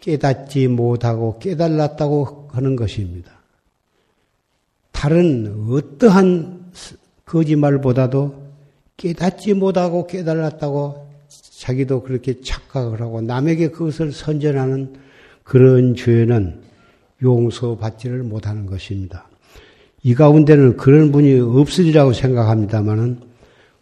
깨닫지 0.00 0.68
못하고 0.68 1.38
깨달았다고 1.38 2.39
하는 2.56 2.76
것입니다. 2.76 3.32
다른 4.92 5.66
어떠한 5.70 6.72
거짓말보다도 7.24 8.50
깨닫지 8.96 9.54
못하고 9.54 10.06
깨달았다고 10.06 11.10
자기도 11.58 12.02
그렇게 12.02 12.40
착각을 12.40 13.00
하고 13.00 13.20
남에게 13.20 13.68
그것을 13.68 14.12
선전하는 14.12 14.94
그런 15.42 15.94
죄는 15.94 16.60
용서받지를 17.22 18.22
못하는 18.22 18.66
것입니다. 18.66 19.28
이 20.02 20.14
가운데는 20.14 20.76
그런 20.76 21.12
분이 21.12 21.38
없으리라고 21.40 22.12
생각합니다만은 22.12 23.20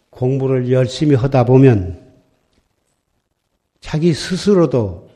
공부를 0.09 0.71
열심히 0.71 1.15
하다 1.15 1.45
보면 1.45 1.99
자기 3.79 4.13
스스로도 4.13 5.09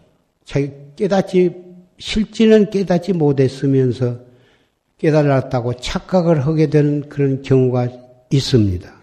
자기 0.46 0.72
깨닫지 0.96 1.63
실지는 1.98 2.70
깨닫지 2.70 3.14
못했으면서 3.14 4.20
깨달았다고 4.98 5.76
착각을 5.78 6.46
하게 6.46 6.68
되는 6.68 7.10
그런 7.10 7.42
경우가 7.42 7.90
있습니다. 8.32 8.94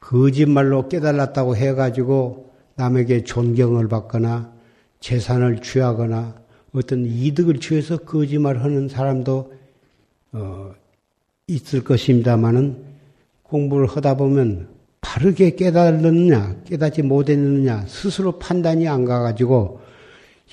거짓말로 0.00 0.88
깨달았다고 0.88 1.56
해가지고 1.56 2.50
남에게 2.76 3.24
존경을 3.24 3.88
받거나 3.88 4.52
재산을 5.00 5.60
취하거나 5.60 6.34
어떤 6.74 7.04
이득을 7.06 7.60
취해서 7.60 7.96
거짓말하는 7.98 8.88
사람도 8.88 9.52
어, 10.32 10.72
있을 11.46 11.82
것입니다만은 11.82 12.84
공부를 13.42 13.86
하다 13.86 14.16
보면 14.16 14.68
바르게 15.00 15.56
깨달았느냐 15.56 16.62
깨닫지 16.66 17.02
못했느냐 17.02 17.86
스스로 17.86 18.38
판단이 18.38 18.86
안 18.88 19.04
가가지고 19.04 19.80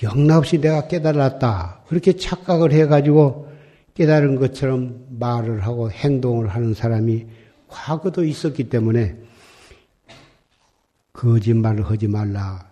영납없이 0.02 0.58
내가 0.60 0.88
깨달았다 0.88 1.82
그렇게 1.88 2.12
착각을 2.14 2.72
해가지고 2.72 3.46
깨달은 3.94 4.36
것처럼 4.36 5.06
말을 5.18 5.64
하고 5.64 5.90
행동을 5.90 6.48
하는 6.48 6.74
사람이 6.74 7.26
과거도 7.68 8.24
있었기 8.24 8.68
때문에 8.68 9.16
거짓말을 11.14 11.84
하지 11.84 12.06
말라. 12.08 12.68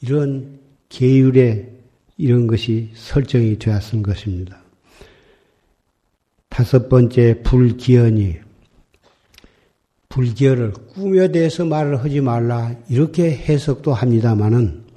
이런 0.00 0.60
계율에 0.88 1.72
이런 2.16 2.46
것이 2.46 2.90
설정이 2.94 3.58
되었은 3.58 4.02
것입니다. 4.02 4.62
다섯 6.48 6.88
번째 6.88 7.42
불기연이 7.42 8.36
불기연을 10.08 10.72
꾸며 10.72 11.28
대해서 11.28 11.64
말을 11.64 12.02
하지 12.02 12.20
말라 12.20 12.74
이렇게 12.88 13.30
해석도 13.30 13.92
합니다마는 13.92 14.87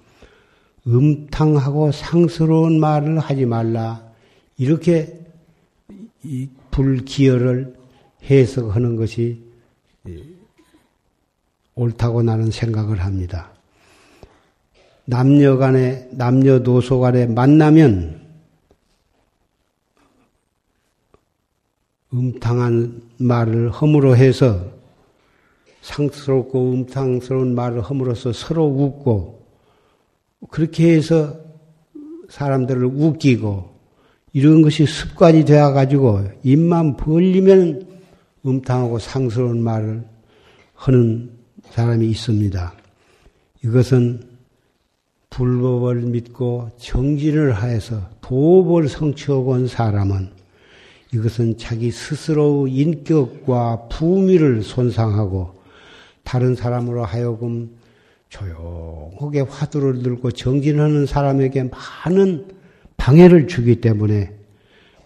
음탕하고 0.87 1.91
상스러운 1.91 2.79
말을 2.79 3.19
하지 3.19 3.45
말라 3.45 4.03
이렇게 4.57 5.19
불기여를 6.71 7.75
해석하는 8.23 8.95
것이 8.95 9.41
옳다고 11.75 12.23
나는 12.23 12.51
생각을 12.51 13.01
합니다. 13.01 13.51
남녀 15.05 15.57
간에, 15.57 16.07
남녀노소 16.11 16.99
간에 16.99 17.25
만나면 17.25 18.21
음탕한 22.13 23.01
말을 23.17 23.71
허물어 23.71 24.15
해서 24.15 24.71
상스럽고 25.81 26.73
음탕스러운 26.73 27.55
말을 27.55 27.81
허물어서 27.81 28.33
서로 28.33 28.65
웃고 28.65 29.40
그렇게 30.49 30.93
해서 30.93 31.35
사람들을 32.29 32.85
웃기고 32.85 33.71
이런 34.33 34.61
것이 34.61 34.85
습관이 34.85 35.45
되어 35.45 35.73
가지고 35.73 36.21
입만 36.43 36.97
벌리면 36.97 37.87
음탕하고 38.45 38.99
상스러운 38.99 39.61
말을 39.61 40.03
하는 40.73 41.31
사람이 41.71 42.07
있습니다. 42.07 42.73
이것은 43.63 44.31
불법을 45.29 46.01
믿고 46.01 46.69
정진을 46.77 47.53
하여서 47.53 48.01
도업을 48.21 48.89
성취하고 48.89 49.51
온 49.51 49.67
사람은 49.67 50.29
이것은 51.13 51.57
자기 51.57 51.91
스스로 51.91 52.67
인격과 52.67 53.87
부미를 53.89 54.63
손상하고 54.63 55.61
다른 56.23 56.55
사람으로 56.55 57.03
하여금 57.03 57.69
조용하게 58.31 59.41
화두를 59.41 60.01
들고 60.01 60.31
정진하는 60.31 61.05
사람에게 61.05 61.69
많은 62.05 62.47
방해를 62.97 63.47
주기 63.47 63.81
때문에 63.81 64.33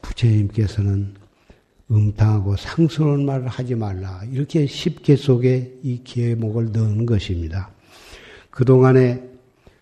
부처님께서는 0.02 1.16
음탕하고 1.90 2.56
상스러운 2.56 3.26
말을 3.26 3.48
하지 3.48 3.76
말라. 3.76 4.22
이렇게 4.32 4.66
쉽게 4.66 5.16
속에 5.16 5.80
이 5.84 6.02
계목을 6.04 6.72
넣은 6.72 7.06
것입니다. 7.06 7.72
그동안에 8.52 9.24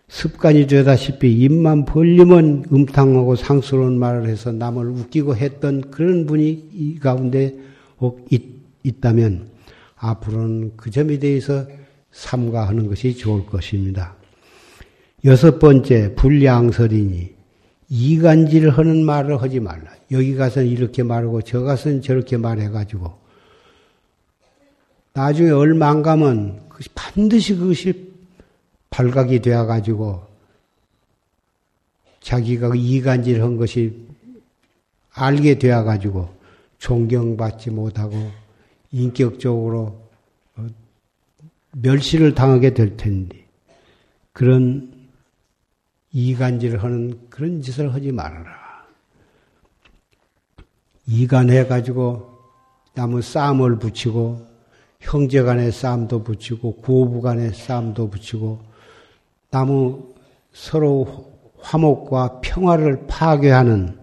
습관이 0.08 0.68
되다시피 0.68 1.34
입만 1.34 1.86
벌리면 1.86 2.66
음탕하고 2.72 3.36
상스러운 3.36 4.00
말을 4.00 4.28
해서 4.28 4.52
남을 4.52 4.88
웃기고 4.88 5.36
했던 5.36 5.92
그런 5.92 6.26
분이 6.26 6.70
이 6.74 7.00
가운데 7.00 7.56
있, 8.30 8.42
있다면 8.84 9.50
앞으로는 9.96 10.74
그 10.78 10.92
점에 10.92 11.20
대해서 11.20 11.66
삼가하는 12.14 12.88
것이 12.88 13.16
좋을 13.18 13.46
것입니다. 13.46 14.16
여섯 15.26 15.60
번째, 15.60 16.16
불량설이니 16.16 17.34
이간질 17.90 18.70
하는 18.70 19.04
말을 19.04 19.42
하지 19.42 19.60
말라. 19.60 19.92
여기 20.12 20.36
가서는 20.36 20.68
이렇게 20.68 21.04
말하고 21.04 21.42
저 21.42 21.62
가서는 21.62 22.02
저렇게 22.02 22.38
말해가지고 22.38 23.24
나중에 25.14 25.52
얼마 25.52 25.90
안 25.90 26.02
가면 26.02 26.70
반드시 26.96 27.56
그것이 27.56 28.12
발각이 28.90 29.42
되어가지고 29.42 30.24
자기가 32.22 32.70
그 32.70 32.78
이간질 32.78 33.44
한 33.44 33.58
것이 33.58 34.08
알게 35.12 35.60
되어가지고 35.60 36.30
존경받지 36.80 37.70
못하고 37.70 38.32
인격적으로 38.92 39.80
어, 39.82 40.03
멸시를 41.74 42.36
당하게 42.36 42.74
될 42.74 42.98
텐데 42.98 43.46
그런 44.32 44.92
이간질을 46.12 46.84
하는 46.84 47.20
그런 47.30 47.62
짓을 47.62 47.94
하지 47.94 48.12
말아라. 48.12 48.64
이간해 51.08 51.66
가지고 51.66 52.38
나무 52.94 53.22
싸움을 53.22 53.80
붙이고 53.80 54.46
형제 55.00 55.42
간의 55.42 55.72
싸움도 55.72 56.24
붙이고 56.24 56.78
고부 56.78 57.22
간의 57.22 57.54
싸움도 57.54 58.10
붙이고 58.10 58.64
나무 59.50 60.14
서로 60.54 61.34
화목과 61.60 62.42
평화를 62.42 63.06
파괴하는 63.08 64.00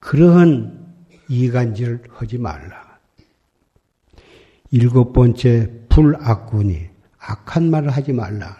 그러한 0.00 0.86
이간질을 1.28 2.02
하지 2.08 2.38
말라. 2.38 2.98
일곱 4.70 5.12
번째 5.12 5.87
불악군이 5.98 6.88
악한 7.18 7.70
말을 7.70 7.90
하지 7.90 8.12
말라. 8.12 8.56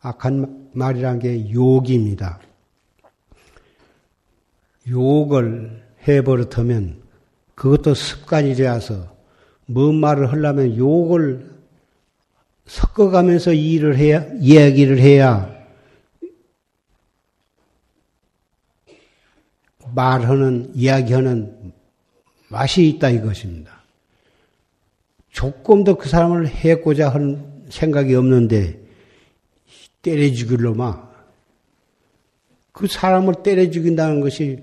악한 0.00 0.70
말이란 0.72 1.20
게 1.20 1.52
욕입니다. 1.52 2.40
욕을 4.88 5.84
해버릇하면 6.08 7.00
그것도 7.54 7.94
습관이 7.94 8.56
되어서 8.56 9.16
뭔 9.66 9.94
말을 10.00 10.32
하려면 10.32 10.76
욕을 10.76 11.48
섞어가면서 12.66 13.52
일을 13.52 13.96
해야, 13.96 14.24
이야기를 14.40 14.98
해야 14.98 15.48
말하는, 19.94 20.72
이야기하는 20.74 21.72
맛이 22.48 22.88
있다 22.88 23.10
이것입니다. 23.10 23.81
조금 25.32 25.82
더그 25.82 26.08
사람을 26.08 26.46
해고자 26.46 27.08
하는 27.08 27.44
생각이 27.70 28.14
없는데 28.14 28.78
때려 30.02 30.32
죽일로 30.32 30.74
막. 30.74 31.10
그 32.70 32.86
사람을 32.86 33.36
때려 33.42 33.70
죽인다는 33.70 34.20
것이 34.20 34.58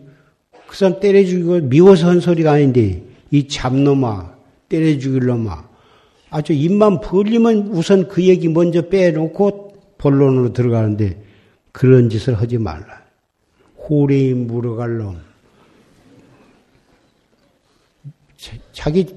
그 0.67 0.77
사람 0.77 0.99
때려 0.99 1.23
죽이고 1.23 1.61
미워서 1.61 2.07
한 2.07 2.19
소리가 2.19 2.53
아닌데 2.53 3.03
이 3.31 3.47
잡놈아 3.47 4.35
때려 4.67 4.97
죽일 4.99 5.25
놈아 5.25 5.67
아주 6.29 6.53
입만 6.53 7.01
벌리면 7.01 7.69
우선 7.69 8.07
그 8.07 8.23
얘기 8.23 8.47
먼저 8.47 8.87
빼놓고 8.87 9.95
본론으로 9.97 10.53
들어가는데 10.53 11.23
그런 11.71 12.09
짓을 12.09 12.35
하지 12.35 12.57
말라. 12.57 13.03
호레인 13.77 14.47
물어갈 14.47 14.97
놈. 14.97 15.19
자기 18.71 19.07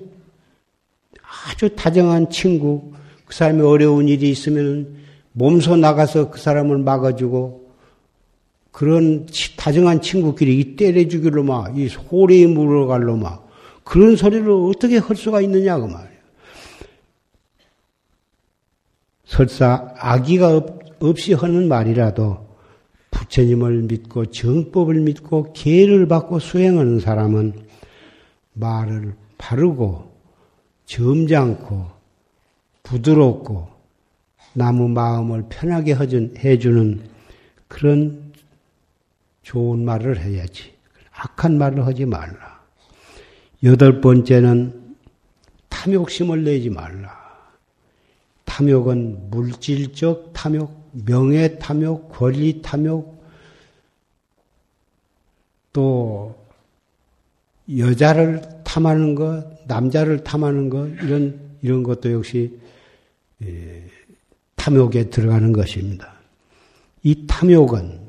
아주 1.46 1.74
다정한 1.74 2.31
친구, 2.31 2.92
그 3.24 3.35
사람이 3.35 3.62
어려운 3.62 4.09
일이 4.09 4.31
있으면 4.31 4.96
몸소 5.33 5.76
나가서 5.76 6.31
그 6.31 6.38
사람을 6.38 6.78
막아주고 6.78 7.62
그런 8.70 9.26
다정한 9.57 10.00
친구끼리 10.00 10.59
이 10.59 10.76
때려주기로 10.76 11.42
막, 11.42 11.76
이 11.76 11.88
소리에 11.88 12.46
물어갈로 12.46 13.16
막, 13.16 13.48
그런 13.85 14.16
소리를 14.16 14.50
어떻게 14.50 14.98
할 14.98 15.16
수가 15.16 15.40
있느냐, 15.42 15.78
그 15.78 15.87
말이에요. 15.87 16.12
설사 19.24 19.94
아기가 19.96 20.57
없, 20.57 21.02
없이 21.02 21.33
하는 21.33 21.68
말이라도 21.68 22.52
부처님을 23.11 23.83
믿고 23.83 24.26
정법을 24.26 25.00
믿고 25.00 25.52
계를 25.52 26.07
받고 26.07 26.38
수행하는 26.38 27.00
사람은 27.00 27.55
말을 28.55 29.14
바르고 29.38 30.12
점잖고 30.92 31.87
부드럽고 32.83 33.66
나무 34.52 34.88
마음을 34.88 35.46
편하게 35.48 35.94
해주는 35.94 37.02
그런 37.66 38.33
좋은 39.40 39.85
말을 39.87 40.20
해야지. 40.20 40.74
악한 41.12 41.57
말을 41.57 41.87
하지 41.87 42.05
말라. 42.05 42.61
여덟 43.64 44.02
번째는 44.02 44.96
탐욕심을 45.70 46.44
내지 46.44 46.68
말라. 46.68 47.22
탐욕은 48.44 49.31
물질적 49.31 50.35
탐욕, 50.35 50.90
명예 50.92 51.59
탐욕, 51.59 52.11
권리 52.12 52.61
탐욕, 52.61 53.24
또 55.72 56.37
여자를 57.78 58.42
탐하는 58.64 59.14
것, 59.14 59.52
남자를 59.72 60.22
탐하는 60.22 60.68
것, 60.68 60.87
이런, 61.02 61.40
이런 61.62 61.82
것도 61.82 62.12
역시 62.12 62.58
예, 63.42 63.82
탐욕에 64.56 65.08
들어가는 65.08 65.50
것입니다. 65.52 66.12
이 67.02 67.26
탐욕은 67.26 68.00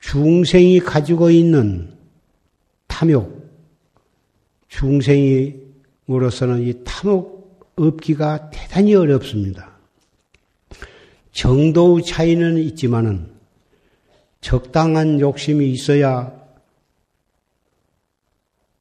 중생이 0.00 0.80
가지고 0.80 1.30
있는 1.30 1.96
탐욕, 2.88 3.48
중생으로서는 4.68 6.62
이 6.62 6.82
탐욕 6.84 7.72
없기가 7.76 8.50
대단히 8.50 8.96
어렵습니다. 8.96 9.70
정도의 11.30 12.04
차이는 12.04 12.58
있지만은 12.58 13.30
적당한 14.40 15.20
욕심이 15.20 15.70
있어야 15.70 16.32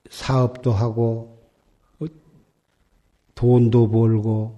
사업도 0.10 0.74
하고 0.74 1.31
돈도 3.42 3.90
벌고 3.90 4.54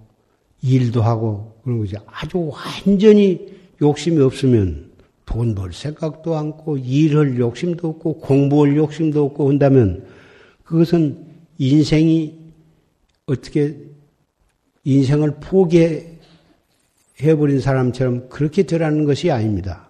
일도 0.62 1.02
하고 1.02 1.54
그런 1.64 1.80
거지. 1.80 1.96
아주 2.06 2.52
완전히 2.52 3.48
욕심이 3.82 4.22
없으면 4.22 4.92
돈 5.26 5.56
벌 5.56 5.72
생각도 5.72 6.36
않고 6.36 6.78
일할 6.78 7.40
욕심도 7.40 7.88
없고 7.88 8.20
공부할 8.20 8.76
욕심도 8.76 9.24
없고 9.26 9.50
한다면 9.50 10.06
그것은 10.66 11.26
인생이 11.58 12.38
어떻게 13.26 13.78
인생을 14.84 15.36
포기해 15.40 16.20
해버린 17.22 17.62
사람처럼 17.62 18.28
그렇게 18.28 18.64
되라는 18.64 19.06
것이 19.06 19.32
아닙니다. 19.32 19.88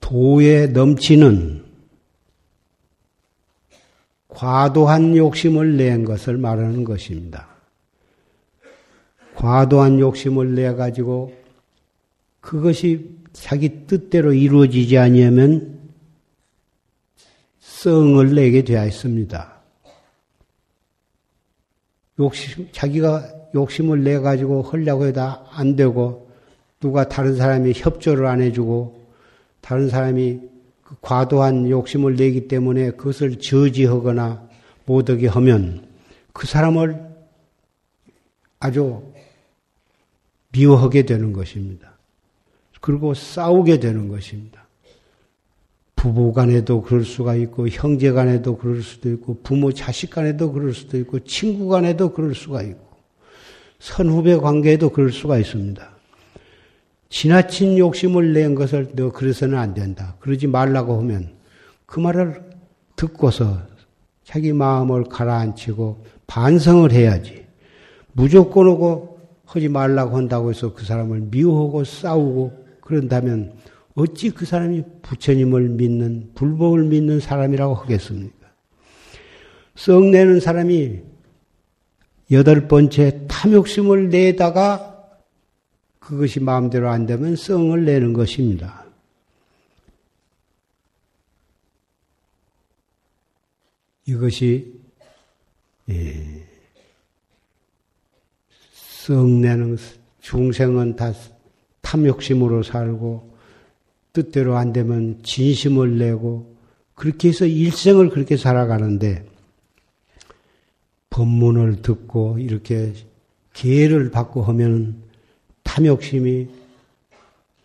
도에 0.00 0.66
넘치는 0.66 1.61
과도한 4.34 5.16
욕심을 5.16 5.76
낸 5.76 6.04
것을 6.04 6.36
말하는 6.36 6.84
것입니다. 6.84 7.48
과도한 9.34 9.98
욕심을 9.98 10.54
내 10.54 10.74
가지고 10.74 11.32
그것이 12.40 13.18
자기 13.32 13.86
뜻대로 13.86 14.32
이루어지지 14.32 14.98
아니하면 14.98 15.78
성을 17.60 18.34
내게 18.34 18.62
되어 18.62 18.86
있습니다. 18.86 19.52
욕심, 22.18 22.68
자기가 22.72 23.28
욕심을 23.54 24.04
내 24.04 24.18
가지고 24.18 24.62
하려고 24.62 25.06
해도 25.06 25.22
안 25.50 25.76
되고 25.76 26.30
누가 26.80 27.08
다른 27.08 27.36
사람이 27.36 27.72
협조를 27.74 28.26
안 28.26 28.40
해주고 28.40 29.02
다른 29.60 29.88
사람이 29.88 30.40
그 30.40 30.51
과도한 31.00 31.70
욕심을 31.70 32.16
내기 32.16 32.48
때문에 32.48 32.92
그것을 32.92 33.38
저지하거나 33.38 34.48
못하게 34.84 35.26
하면 35.28 35.86
그 36.32 36.46
사람을 36.46 37.00
아주 38.60 39.02
미워하게 40.52 41.06
되는 41.06 41.32
것입니다. 41.32 41.92
그리고 42.80 43.14
싸우게 43.14 43.80
되는 43.80 44.08
것입니다. 44.08 44.62
부부 45.96 46.32
간에도 46.32 46.82
그럴 46.82 47.04
수가 47.04 47.36
있고, 47.36 47.68
형제 47.68 48.10
간에도 48.10 48.56
그럴 48.56 48.82
수도 48.82 49.08
있고, 49.10 49.38
부모 49.42 49.72
자식 49.72 50.10
간에도 50.10 50.50
그럴 50.50 50.74
수도 50.74 50.98
있고, 50.98 51.20
친구 51.20 51.68
간에도 51.68 52.12
그럴 52.12 52.34
수가 52.34 52.62
있고, 52.62 52.96
선후배 53.78 54.36
관계에도 54.38 54.90
그럴 54.90 55.12
수가 55.12 55.38
있습니다. 55.38 55.91
지나친 57.12 57.76
욕심을 57.76 58.32
낸 58.32 58.54
것을 58.54 58.88
너 58.94 59.12
그래서는 59.12 59.58
안 59.58 59.74
된다. 59.74 60.16
그러지 60.18 60.46
말라고 60.46 60.98
하면 61.00 61.34
그 61.84 62.00
말을 62.00 62.42
듣고서 62.96 63.60
자기 64.24 64.54
마음을 64.54 65.04
가라앉히고 65.04 66.04
반성을 66.26 66.90
해야지. 66.90 67.44
무조건 68.12 68.66
오고 68.68 69.18
하지 69.44 69.68
말라고 69.68 70.16
한다고 70.16 70.48
해서 70.48 70.72
그 70.72 70.86
사람을 70.86 71.28
미워하고 71.30 71.84
싸우고 71.84 72.64
그런다면 72.80 73.52
어찌 73.94 74.30
그 74.30 74.46
사람이 74.46 74.82
부처님을 75.02 75.68
믿는, 75.68 76.30
불법을 76.34 76.84
믿는 76.84 77.20
사람이라고 77.20 77.74
하겠습니까? 77.74 78.48
썩 79.74 80.06
내는 80.06 80.40
사람이 80.40 81.00
여덟 82.30 82.68
번째 82.68 83.26
탐욕심을 83.28 84.08
내다가 84.08 84.91
그것이 86.12 86.40
마음대로 86.40 86.90
안 86.90 87.06
되면 87.06 87.36
성을 87.36 87.86
내는 87.86 88.12
것입니다. 88.12 88.84
이것이 94.04 94.78
예, 95.88 96.46
성 98.74 99.40
내는 99.40 99.78
중생은 100.20 100.96
다 100.96 101.14
탐욕심으로 101.80 102.62
살고 102.62 103.34
뜻대로 104.12 104.58
안 104.58 104.74
되면 104.74 105.18
진심을 105.22 105.96
내고 105.96 106.54
그렇게 106.94 107.28
해서 107.28 107.46
일생을 107.46 108.10
그렇게 108.10 108.36
살아가는데 108.36 109.24
법문을 111.08 111.80
듣고 111.80 112.38
이렇게 112.38 112.92
기회를 113.54 114.10
받고 114.10 114.42
하면 114.42 115.10
탐욕심이 115.62 116.48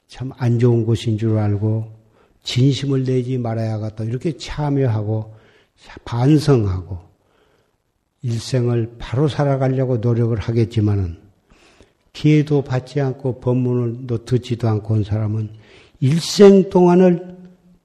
참 0.07 0.31
안 0.37 0.57
좋은 0.57 0.85
것인 0.85 1.17
줄 1.17 1.37
알고 1.37 1.91
진심을 2.43 3.03
내지 3.03 3.37
말아야겠다. 3.37 4.05
이렇게 4.05 4.37
참여하고 4.37 5.35
반성하고 6.05 6.97
일생을 8.21 8.95
바로 8.97 9.27
살아가려고 9.27 9.97
노력을 9.97 10.37
하겠지만은 10.37 11.17
기회도 12.13 12.63
받지 12.63 12.99
않고 12.99 13.41
법문을 13.41 14.07
듣지도 14.25 14.67
않고 14.69 14.95
온 14.95 15.03
사람은 15.03 15.51
일생 15.99 16.69
동안을 16.69 17.37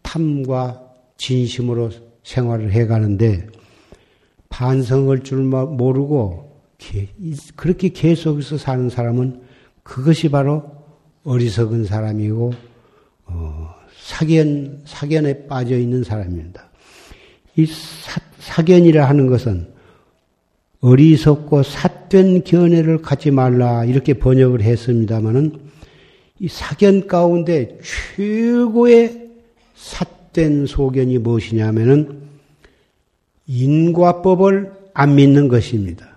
탐과 0.03 0.81
진심으로 1.16 1.90
생활을 2.22 2.72
해가는데 2.72 3.46
반성할 4.48 5.22
줄 5.22 5.42
모르고 5.42 6.62
그렇게 7.57 7.88
계속해서 7.88 8.59
사는 8.59 8.88
사람은 8.88 9.42
그것이 9.83 10.29
바로 10.29 10.64
어리석은 11.25 11.85
사람이고 11.85 12.53
어, 13.27 13.75
사견 14.01 14.83
사견에 14.85 15.47
빠져 15.47 15.77
있는 15.77 16.03
사람입니다. 16.03 16.68
이 17.57 17.66
사, 17.66 18.21
사견이라 18.38 19.09
하는 19.09 19.27
것은 19.27 19.73
어리석고 20.81 21.62
삿된 21.62 22.45
견해를 22.45 23.03
갖지 23.03 23.31
말라 23.31 23.85
이렇게 23.85 24.14
번역을 24.14 24.62
했습니다마는 24.62 25.61
이 26.40 26.49
사견 26.49 27.07
가운데 27.07 27.79
최고의 28.16 29.31
삿된 29.77 30.66
소견이 30.66 31.18
무엇이냐면은 31.18 32.23
인과법을 33.47 34.73
안 34.95 35.14
믿는 35.14 35.49
것입니다. 35.49 36.12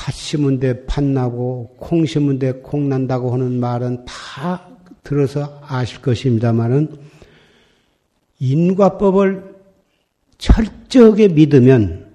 팥 0.00 0.14
심은 0.14 0.60
데 0.60 0.86
팥나고 0.86 1.76
콩 1.78 2.06
심은 2.06 2.38
데 2.38 2.52
콩 2.62 2.88
난다고 2.88 3.34
하는 3.34 3.60
말은 3.60 4.06
다 4.06 4.66
들어서 5.02 5.60
아실 5.66 6.00
것입니다만은 6.00 6.96
인과법을 8.38 9.56
철저하게 10.38 11.28
믿으면 11.28 12.14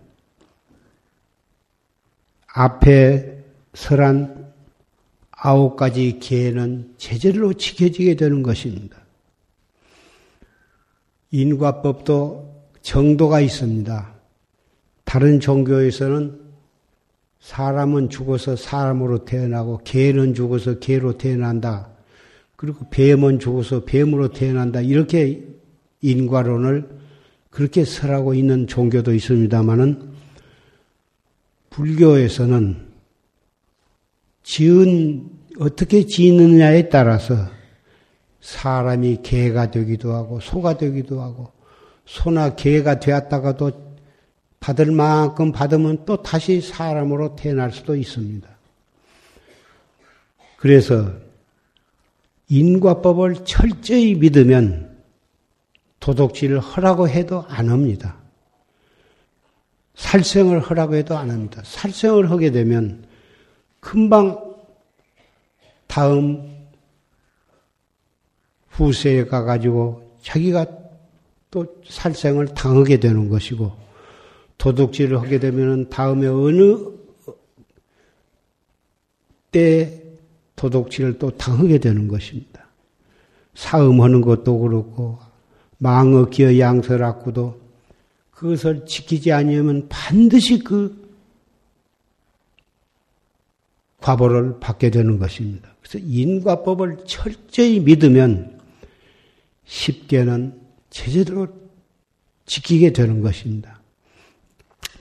앞에 2.47 3.43
설한 3.75 4.51
아홉 5.29 5.75
가지 5.75 6.17
계는 6.19 6.95
제절로 6.97 7.53
지켜지게 7.53 8.15
되는 8.15 8.41
것입니다. 8.41 8.97
인과법도 11.29 12.63
정도가 12.81 13.41
있습니다. 13.41 14.15
다른 15.03 15.39
종교에서는 15.39 16.44
사람은 17.45 18.09
죽어서 18.09 18.55
사람으로 18.55 19.23
태어나고 19.23 19.81
개는 19.83 20.33
죽어서 20.33 20.79
개로 20.79 21.15
태어난다. 21.15 21.89
그리고 22.55 22.89
뱀은 22.89 23.37
죽어서 23.37 23.85
뱀으로 23.85 24.29
태어난다. 24.29 24.81
이렇게 24.81 25.47
인과론을 26.01 26.89
그렇게 27.51 27.85
설하고 27.85 28.33
있는 28.33 28.65
종교도 28.65 29.13
있습니다만은 29.13 30.09
불교에서는 31.69 32.77
지은 34.41 35.29
어떻게 35.59 36.07
지느냐에 36.07 36.89
따라서 36.89 37.35
사람이 38.41 39.19
개가 39.21 39.69
되기도 39.69 40.15
하고 40.15 40.39
소가 40.39 40.79
되기도 40.79 41.21
하고 41.21 41.51
소나 42.07 42.55
개가 42.55 42.99
되었다가도 42.99 43.84
받을 44.65 44.91
만큼 44.91 45.51
받으면 45.51 46.05
또 46.05 46.23
다시 46.23 46.59
사람으로 46.59 47.35
태어날 47.35 47.71
수도 47.71 47.95
있습니다. 47.95 48.49
그래서 50.57 51.11
인과법을 52.49 53.45
철저히 53.45 54.15
믿으면 54.15 54.97
도덕질을 55.99 56.59
하라고 56.59 57.07
해도 57.07 57.45
안 57.47 57.69
합니다. 57.69 58.17
살생을 59.93 60.61
하라고 60.61 60.95
해도 60.95 61.15
안 61.15 61.29
합니다. 61.29 61.61
살생을 61.63 62.31
하게 62.31 62.49
되면 62.49 63.05
금방 63.79 64.55
다음 65.85 66.65
후세에 68.69 69.25
가가지고 69.25 70.17
자기가 70.23 70.65
또 71.51 71.67
살생을 71.87 72.55
당하게 72.55 72.99
되는 72.99 73.29
것이고 73.29 73.84
도둑질을 74.65 75.21
하게 75.21 75.37
되면 75.37 75.89
다음에 75.89 76.25
어느 76.25 76.75
때 79.51 80.01
도둑질을 80.55 81.19
또 81.19 81.29
당하게 81.29 81.77
되는 81.77 82.07
것입니다. 82.07 82.65
사음하는 83.53 84.21
것도 84.21 84.57
그렇고 84.57 85.19
망어 85.77 86.25
기어 86.29 86.57
양설악구도 86.57 87.61
그것을 88.31 88.87
지키지 88.87 89.31
아니하면 89.31 89.85
반드시 89.87 90.57
그 90.63 91.13
과보를 94.01 94.59
받게 94.59 94.89
되는 94.89 95.19
것입니다. 95.19 95.75
그래서 95.79 95.99
인과법을 95.99 97.05
철저히 97.05 97.79
믿으면 97.81 98.59
쉽게는 99.65 100.59
제대로 100.89 101.49
지키게 102.47 102.93
되는 102.93 103.21
것입니다. 103.21 103.74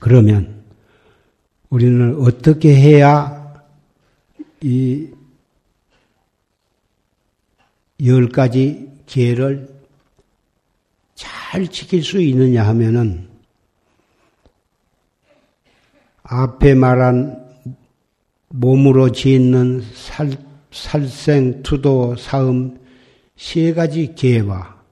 그러면 0.04 0.62
우리는 1.70 2.20
어떻게 2.20 2.74
해야 2.74 3.64
이 4.60 5.14
열 8.02 8.28
가지 8.28 8.90
기회를 9.06 9.68
잘 11.14 11.68
지킬 11.68 12.02
수 12.02 12.20
있느냐 12.20 12.66
하면은 12.66 13.28
앞에 16.22 16.74
말한 16.74 17.42
몸으로 18.48 19.10
짓는 19.10 19.82
살, 19.94 20.36
살생, 20.70 21.62
투도, 21.62 22.16
사음 22.16 22.78
세 23.36 23.72
가지 23.72 24.14
계와 24.14 24.82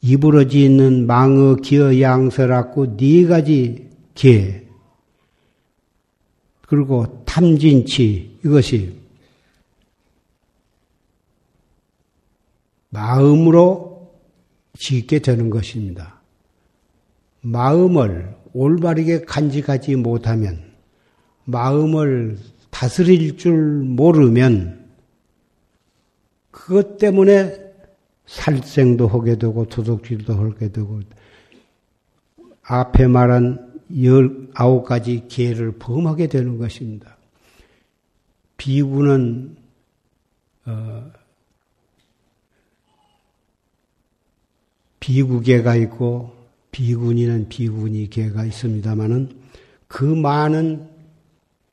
입으로 0.00 0.48
짓는 0.48 1.06
망어, 1.06 1.56
기어, 1.56 2.00
양설하고 2.00 2.96
네 2.96 3.26
가지 3.26 3.89
계 4.20 4.68
그리고 6.66 7.24
탐진치 7.24 8.40
이것이 8.44 9.00
마음으로 12.90 14.12
짓게 14.78 15.20
되는 15.20 15.48
것입니다. 15.48 16.20
마음을 17.40 18.36
올바르게 18.52 19.22
간직하지 19.22 19.96
못하면 19.96 20.70
마음을 21.44 22.36
다스릴 22.68 23.38
줄 23.38 23.54
모르면 23.54 24.90
그것 26.50 26.98
때문에 26.98 27.58
살생도 28.26 29.08
하게 29.08 29.38
되고 29.38 29.64
도둑질도 29.64 30.34
하게 30.34 30.70
되고 30.70 31.00
앞에 32.62 33.06
말한 33.06 33.69
열 34.02 34.48
아홉 34.54 34.84
가지 34.84 35.24
기회를 35.28 35.78
범하게 35.78 36.28
되는 36.28 36.58
것입니다. 36.58 37.16
비구는 38.56 39.56
어, 40.66 41.10
비구계가 45.00 45.76
있고 45.76 46.32
비군이는 46.70 47.48
비군이 47.48 48.10
계가 48.10 48.44
있습니다만은 48.44 49.30
그 49.88 50.04
많은 50.04 50.88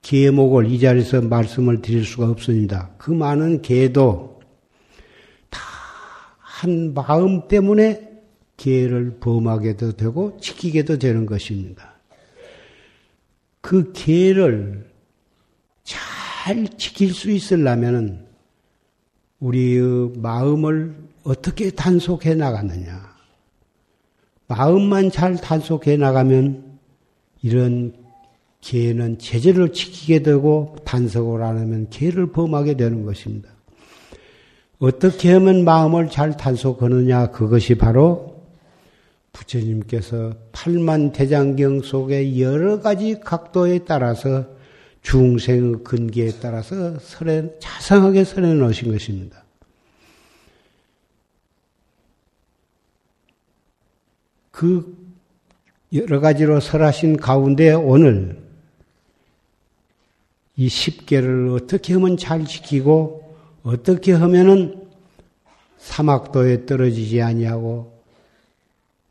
계목을 0.01 0.71
이 0.71 0.79
자리에서 0.79 1.21
말씀을 1.21 1.81
드릴 1.81 2.05
수가 2.05 2.29
없습니다. 2.29 2.91
그 2.97 3.11
많은 3.11 3.61
계도 3.61 4.41
다 5.49 5.77
한 6.57 6.95
마음 6.95 7.47
때문에 7.47 8.09
계를 8.57 9.17
범하게도 9.19 9.91
되고 9.91 10.39
지키게도 10.41 10.97
되는 10.97 11.27
것입니다. 11.27 11.96
그 13.67 13.91
계를 13.91 14.89
잘 15.83 16.69
지킬 16.77 17.13
수 17.13 17.29
있으려면은 17.29 18.25
우리의 19.41 20.13
마음을 20.15 20.95
어떻게 21.25 21.69
단속해 21.71 22.35
나가느냐. 22.35 23.13
마음만 24.47 25.11
잘 25.11 25.35
단속해 25.35 25.97
나가면 25.97 26.79
이런 27.41 27.93
개는 28.61 29.19
제재를 29.19 29.73
지키게 29.73 30.23
되고 30.23 30.77
단속을 30.85 31.43
안 31.43 31.57
하면 31.57 31.89
개를 31.89 32.31
범하게 32.31 32.77
되는 32.77 33.03
것입니다. 33.03 33.49
어떻게 34.79 35.33
하면 35.33 35.65
마음을 35.65 36.09
잘 36.09 36.37
단속하느냐 36.37 37.31
그것이 37.31 37.75
바로 37.75 38.36
부처님께서 39.37 40.33
팔만 40.51 41.11
대장경 41.11 41.81
속에 41.81 42.39
여러 42.39 42.81
가지 42.81 43.19
각도에 43.19 43.79
따라서 43.85 44.45
중생의 45.03 45.83
근기에 45.83 46.33
따라서 46.41 46.97
설해, 46.99 47.51
자상하게 47.59 48.23
설해 48.23 48.53
놓으신 48.55 48.91
것입니다. 48.91 49.43
그 54.51 54.97
여러 55.93 56.19
가지로 56.19 56.59
설하신 56.59 57.17
가운데 57.17 57.73
오늘 57.73 58.41
이 60.55 60.67
십계를 60.67 61.49
어떻게 61.49 61.93
하면 61.93 62.17
잘 62.17 62.43
지키고 62.43 63.37
어떻게 63.61 64.13
하면은 64.13 64.87
사막도에 65.77 66.65
떨어지지 66.65 67.21
아니하고 67.21 67.96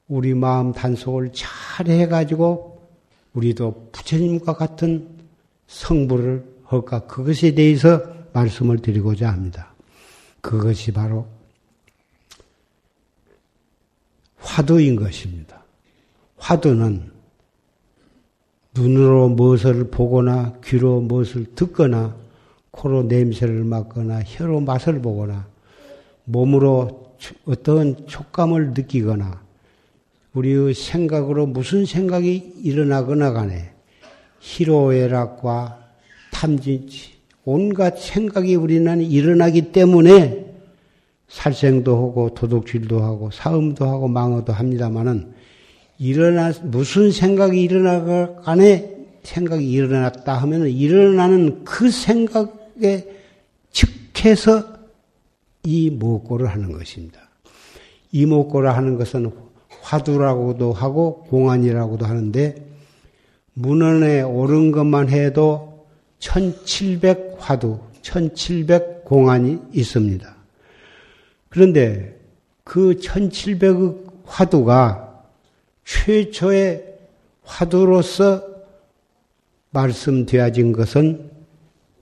우리 0.09 0.35
마음 0.35 0.73
단속을 0.73 1.33
잘 1.33 1.89
해가지고 1.89 2.81
우리도 3.35 3.91
부처님과 3.93 4.55
같은 4.55 5.09
성부를 5.67 6.45
할까 6.65 7.01
그것에 7.07 7.55
대해서 7.55 8.03
말씀을 8.33 8.79
드리고자 8.79 9.31
합니다. 9.31 9.75
그것이 10.41 10.93
바로 10.93 11.27
화두인 14.39 14.97
것입니다. 14.97 15.65
화두는 16.37 17.11
눈으로 18.75 19.29
무엇을 19.31 19.91
보거나 19.91 20.55
귀로 20.63 21.01
무엇을 21.01 21.55
듣거나 21.55 22.17
코로 22.71 23.05
냄새를 23.05 23.65
맡거나 23.65 24.23
혀로 24.25 24.61
맛을 24.61 25.01
보거나 25.01 25.49
몸으로 26.25 27.17
어떤 27.47 28.07
촉감을 28.07 28.75
느끼거나 28.75 29.46
우리의 30.37 30.75
생각으로 30.75 31.47
무슨 31.47 31.87
생각이 31.87 32.53
일어나거나 32.63 33.33
간에 33.33 33.73
희로애락과 34.41 35.79
탐진치 36.31 37.17
온갖 37.45 37.99
생각이 37.99 38.55
우리는 38.55 39.01
일어나기 39.01 39.73
때문에 39.73 40.45
살생도 41.29 41.97
하고 41.97 42.35
도둑질도 42.35 43.03
하고 43.03 43.31
사음도 43.31 43.87
하고 43.87 44.09
망어도 44.09 44.53
합니다마는 44.53 45.33
일어나 45.99 46.53
무슨 46.63 47.11
생각이 47.11 47.63
일어나간에 47.63 48.95
생각이 49.23 49.69
일어났다 49.69 50.35
하면 50.35 50.69
일어나는 50.69 51.65
그 51.65 51.91
생각에 51.91 53.07
즉해서 53.73 54.77
이목고를 55.65 56.49
하는 56.49 56.73
것입니다. 56.73 57.21
이목고를 58.13 58.77
하는 58.77 58.97
것은 58.99 59.46
화두라고도 59.87 60.73
하고 60.73 61.23
공안이라고도 61.29 62.07
하는데 62.07 62.57
문헌에 63.55 64.23
오른 64.23 64.73
것만 64.73 65.09
해도 65.11 65.87
1700 66.19 67.37
화두, 67.39 67.79
1700 68.03 69.05
공안이 69.05 69.59
있습니다. 69.73 70.37
그런데 71.49 72.19
그 72.65 72.97
1700의 73.01 73.97
화두가 74.25 75.23
최초의 75.85 76.85
화두로서 77.45 78.43
말씀되어진 79.71 80.73
것은 80.73 81.31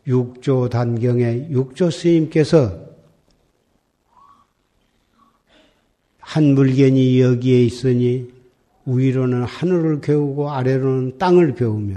육조 0.07 0.70
단경의 0.70 1.49
육조 1.51 1.91
스님께서 1.91 2.93
한 6.24 6.54
물견이 6.54 7.20
여기에 7.20 7.64
있으니 7.64 8.28
위로는 8.86 9.44
하늘을 9.44 10.00
겨우고 10.00 10.50
아래로는 10.50 11.18
땅을 11.18 11.54
겨우며 11.54 11.96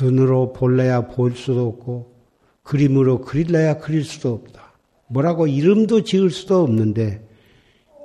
눈으로 0.00 0.54
볼래야 0.54 1.02
볼 1.02 1.36
수도 1.36 1.68
없고 1.68 2.14
그림으로 2.62 3.20
그릴래야 3.20 3.76
그릴 3.76 4.04
수도 4.04 4.32
없다. 4.32 4.72
뭐라고 5.08 5.46
이름도 5.46 6.02
지을 6.02 6.30
수도 6.30 6.62
없는데 6.62 7.28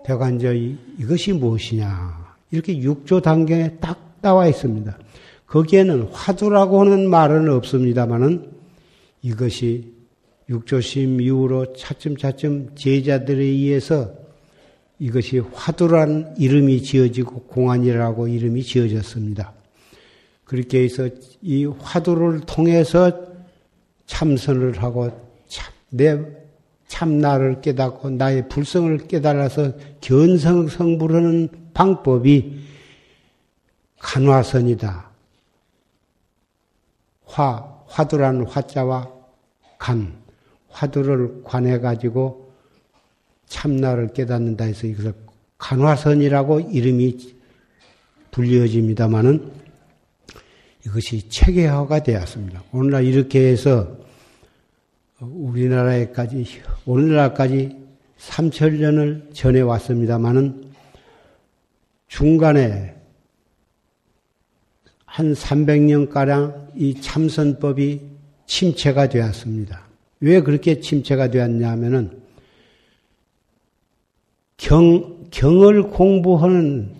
대관저 0.05 0.53
이것이 0.53 1.32
무엇이냐 1.32 2.36
이렇게 2.51 2.78
육조 2.78 3.22
단경에 3.22 3.78
딱 3.80 4.17
나와 4.22 4.47
있습니다. 4.47 4.97
거기에는 5.47 6.09
화두라고 6.11 6.82
하는 6.82 7.09
말은 7.09 7.49
없습니다만은 7.49 8.51
이것이 9.22 9.99
육조심 10.50 11.22
이후로 11.22 11.74
차츰차츰 11.74 12.76
제자들에 12.76 13.43
의해서 13.43 14.12
이것이 14.97 15.39
화두란 15.39 16.36
이름이 16.38 16.82
지어지고 16.82 17.43
공안이라고 17.43 18.28
이름이 18.28 18.64
지어졌습니다. 18.64 19.54
그렇게 20.43 20.84
해서 20.84 21.08
이 21.41 21.66
화두를 21.66 22.41
통해서 22.41 23.12
참선을 24.08 24.82
하고 24.82 25.12
참, 25.47 25.72
내 25.89 26.20
참나를 26.88 27.62
깨닫고 27.62 28.10
나의 28.10 28.50
불성을 28.50 28.97
깨달아서 29.08 29.74
견성성불하는 30.02 31.50
방법이 31.74 32.60
간화선이다. 34.00 35.10
화, 37.26 37.84
화두라는 37.86 38.47
화자와 38.47 39.12
간, 39.78 40.18
화두를 40.70 41.43
관해 41.43 41.80
가지고 41.80 42.51
참나를 43.47 44.13
깨닫는다 44.13 44.65
해서 44.65 44.88
이것을 44.88 45.13
간화선이라고 45.57 46.59
이름이 46.72 47.36
불려집니다마는 48.32 49.51
이것이 50.86 51.28
체계화가 51.30 52.03
되었습니다. 52.03 52.63
오늘날 52.72 53.03
이렇게 53.03 53.47
해서 53.51 53.97
우리나라에까지, 55.20 56.45
오늘날까지 56.86 57.76
3천년을 58.17 59.34
전해 59.34 59.61
왔습니다마는 59.61 60.72
중간에 62.07 62.95
한 65.05 65.34
300년가량 65.34 66.72
이 66.76 67.01
참선법이 67.01 68.01
침체가 68.45 69.09
되었습니다. 69.09 69.89
왜 70.22 70.41
그렇게 70.41 70.80
침체가 70.80 71.30
되었냐면은 71.30 72.22
경, 74.57 75.30
경을 75.32 75.84
공부하는 75.84 76.93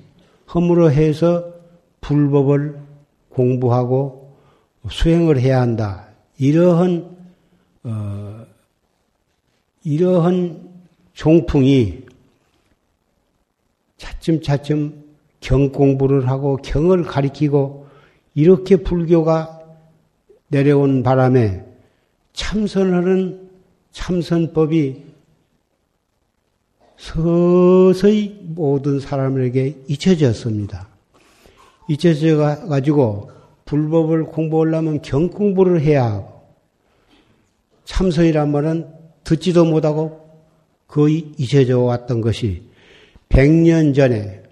험으로 0.54 0.92
해서 0.92 1.54
불법을 2.02 2.80
공부하고 3.30 4.36
수행을 4.90 5.40
해야 5.40 5.62
한다. 5.62 6.08
이러한, 6.38 7.18
어, 7.84 8.46
이러한 9.84 10.70
종풍이 11.14 12.04
차츰차츰 13.98 15.04
경 15.42 15.70
공부를 15.72 16.30
하고 16.30 16.58
경을 16.58 17.04
가리키고 17.04 17.88
이렇게 18.36 18.78
불교가 18.78 19.60
내려온 20.48 21.04
바람에 21.04 21.69
참선하는 22.40 23.50
참선법이 23.92 25.04
서서히 26.98 28.40
모든 28.44 29.02
사람에게 29.02 29.84
잊혀졌습니다. 29.90 30.88
잊혀져 31.90 32.38
가지고 32.70 33.30
불법을 33.66 34.24
공부하려면 34.24 35.02
경 35.02 35.28
공부를 35.28 35.82
해야 35.82 36.06
하고 36.06 36.42
참선이란 37.84 38.54
말은 38.54 38.88
듣지도 39.26 39.66
못하고 39.66 40.30
거의 40.88 41.34
잊혀져 41.38 41.80
왔던 41.80 42.22
것이 42.22 42.64
100년 43.28 43.94
전에 43.94 44.44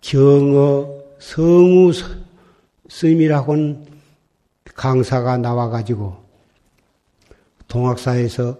경어 0.00 0.88
성우 1.18 1.92
스님이라고는 2.88 3.86
강사가 4.74 5.36
나와가지고 5.36 6.19
동학사에서 7.70 8.58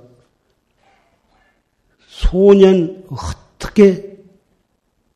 소년 2.06 3.04
어떻게 3.10 4.16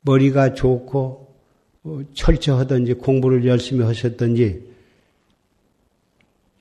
머리가 0.01 0.53
좋고 0.53 1.35
어, 1.83 2.01
철저하든지 2.13 2.95
공부를 2.95 3.45
열심히 3.45 3.83
하셨든지 3.83 4.73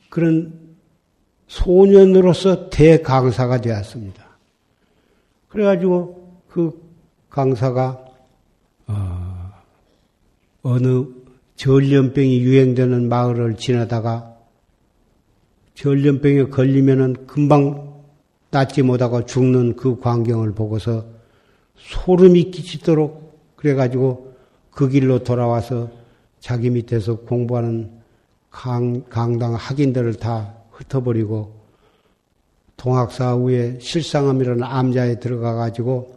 그런 0.09 0.77
소년으로서 1.49 2.71
대강사가 2.71 3.61
되었습니다. 3.61 4.25
그래가지고 5.49 6.41
그 6.49 6.81
강사가 7.29 8.05
어, 8.87 9.53
어느 10.63 11.05
전염병이 11.57 12.41
유행되는 12.41 13.09
마을을 13.09 13.57
지나다가 13.57 14.34
전염병에 15.75 16.45
걸리면은 16.47 17.27
금방 17.27 18.03
낫지 18.51 18.83
못하고 18.83 19.27
죽는 19.27 19.77
그 19.77 19.99
광경을 19.99 20.53
보고서 20.53 21.05
소름이 21.77 22.51
끼치도록 22.53 23.57
그래가지고 23.57 24.35
그 24.71 24.89
길로 24.89 25.23
돌아와서 25.25 25.91
자기 26.39 26.71
밑에서 26.71 27.17
공부하는 27.21 27.91
강, 28.51 29.03
강당 29.09 29.55
학인들을 29.55 30.15
다 30.15 30.55
흩어버리고 30.71 31.65
동학사 32.77 33.35
위에 33.37 33.79
실상암이라는 33.81 34.63
암자에 34.63 35.19
들어가가지고 35.19 36.15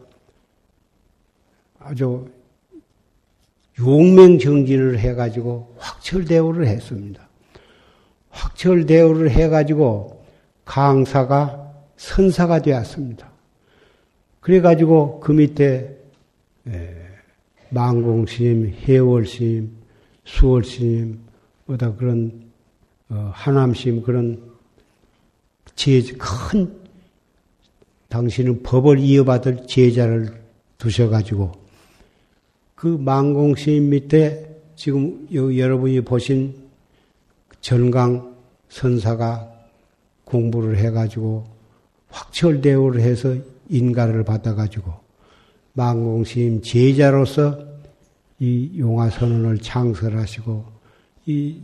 아주 1.79 2.27
용맹정진을 3.79 4.99
해가지고 4.99 5.75
확철대오를 5.77 6.67
했습니다. 6.67 7.26
확철대오를 8.37 9.31
해가지고 9.31 10.23
강사가 10.63 11.73
선사가 11.95 12.61
되었습니다. 12.61 13.31
그래가지고 14.39 15.19
그 15.19 15.31
밑에 15.31 15.97
망공스님, 17.69 18.75
해월스님, 18.85 19.71
수월스님, 20.25 21.19
뭐다 21.65 21.95
그런 21.95 22.47
어, 23.09 23.31
하남스님 23.33 24.03
그런 24.03 24.41
제, 25.75 26.01
큰 26.17 26.73
당신은 28.09 28.63
법을 28.63 28.99
이어받을 28.99 29.67
제자를 29.67 30.41
두셔가지고 30.77 31.51
그 32.75 32.87
망공스님 32.87 33.89
밑에 33.89 34.55
지금 34.75 35.27
여러분이 35.31 36.01
보신 36.01 36.66
전강 37.61 38.35
선사가 38.69 39.51
공부를 40.25 40.77
해가지고 40.77 41.45
확철대오를 42.09 43.01
해서 43.01 43.35
인가를 43.69 44.23
받아가지고 44.23 44.93
망공스님 45.73 46.61
제자로서 46.61 47.65
이 48.39 48.71
용화선언을 48.77 49.59
창설하시고 49.59 50.65
이 51.27 51.59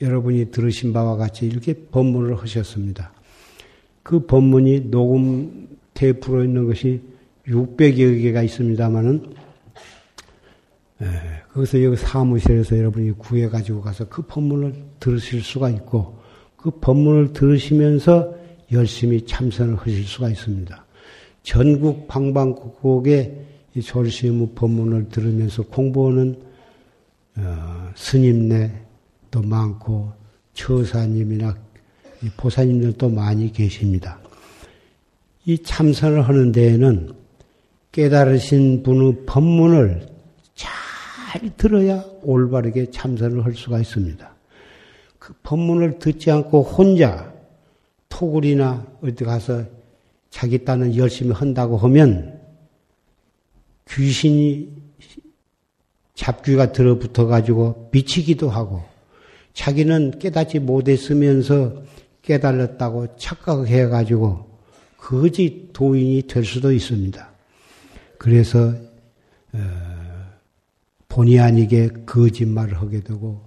여러분이 0.00 0.50
들으신 0.50 0.92
바와 0.92 1.16
같이 1.16 1.46
이렇게 1.46 1.72
법문을 1.72 2.36
하셨습니다. 2.38 3.12
그 4.02 4.26
법문이 4.26 4.90
녹음 4.90 5.68
테이프로 5.94 6.44
있는 6.44 6.66
것이 6.66 7.00
600여 7.46 8.22
개가 8.22 8.42
있습니다만은 8.42 9.34
예, 11.02 11.06
거기서 11.52 11.82
여기 11.82 11.96
사무실에서 11.96 12.78
여러분이 12.78 13.12
구해 13.12 13.48
가지고 13.48 13.80
가서 13.80 14.08
그 14.08 14.22
법문을 14.22 14.74
들으실 15.04 15.42
수가 15.42 15.68
있고 15.68 16.18
그 16.56 16.70
법문을 16.70 17.34
들으시면서 17.34 18.34
열심히 18.72 19.26
참선을 19.26 19.76
하실 19.76 20.02
수가 20.04 20.30
있습니다. 20.30 20.84
전국 21.42 22.08
방방곡곡에 22.08 23.44
이 23.74 23.82
졸시무 23.82 24.50
법문을 24.54 25.10
들으면서 25.10 25.62
공부하는 25.64 26.40
어, 27.36 27.90
스님네도 27.94 29.42
많고 29.42 30.12
처사님이나 30.54 31.54
보사님들도 32.38 33.10
많이 33.10 33.52
계십니다. 33.52 34.18
이 35.44 35.58
참선을 35.58 36.22
하는 36.22 36.52
데에는 36.52 37.12
깨달으신 37.92 38.82
분의 38.82 39.26
법문을 39.26 40.08
잘 40.54 41.50
들어야 41.58 42.02
올바르게 42.22 42.90
참선을 42.90 43.44
할 43.44 43.54
수가 43.54 43.80
있습니다. 43.80 44.33
그 45.24 45.32
법문을 45.42 46.00
듣지 46.00 46.30
않고 46.30 46.62
혼자 46.62 47.32
토굴이나 48.10 48.86
어디 49.02 49.24
가서 49.24 49.64
자기 50.28 50.66
딴은 50.66 50.96
열심히 50.96 51.32
한다고 51.32 51.78
하면 51.78 52.42
귀신이 53.88 54.68
잡귀가 56.12 56.72
들어붙어 56.72 57.24
가지고 57.24 57.88
미치기도 57.90 58.50
하고 58.50 58.82
자기는 59.54 60.18
깨닫지 60.18 60.58
못했으면서 60.58 61.82
깨달았다고 62.20 63.16
착각해 63.16 63.86
가지고 63.86 64.58
거짓 64.98 65.72
도인이 65.72 66.26
될 66.26 66.44
수도 66.44 66.70
있습니다. 66.70 67.30
그래서 68.18 68.74
어, 69.54 69.58
본의 71.08 71.40
아니게 71.40 71.88
거짓말을 72.04 72.78
하게 72.78 73.00
되고 73.00 73.40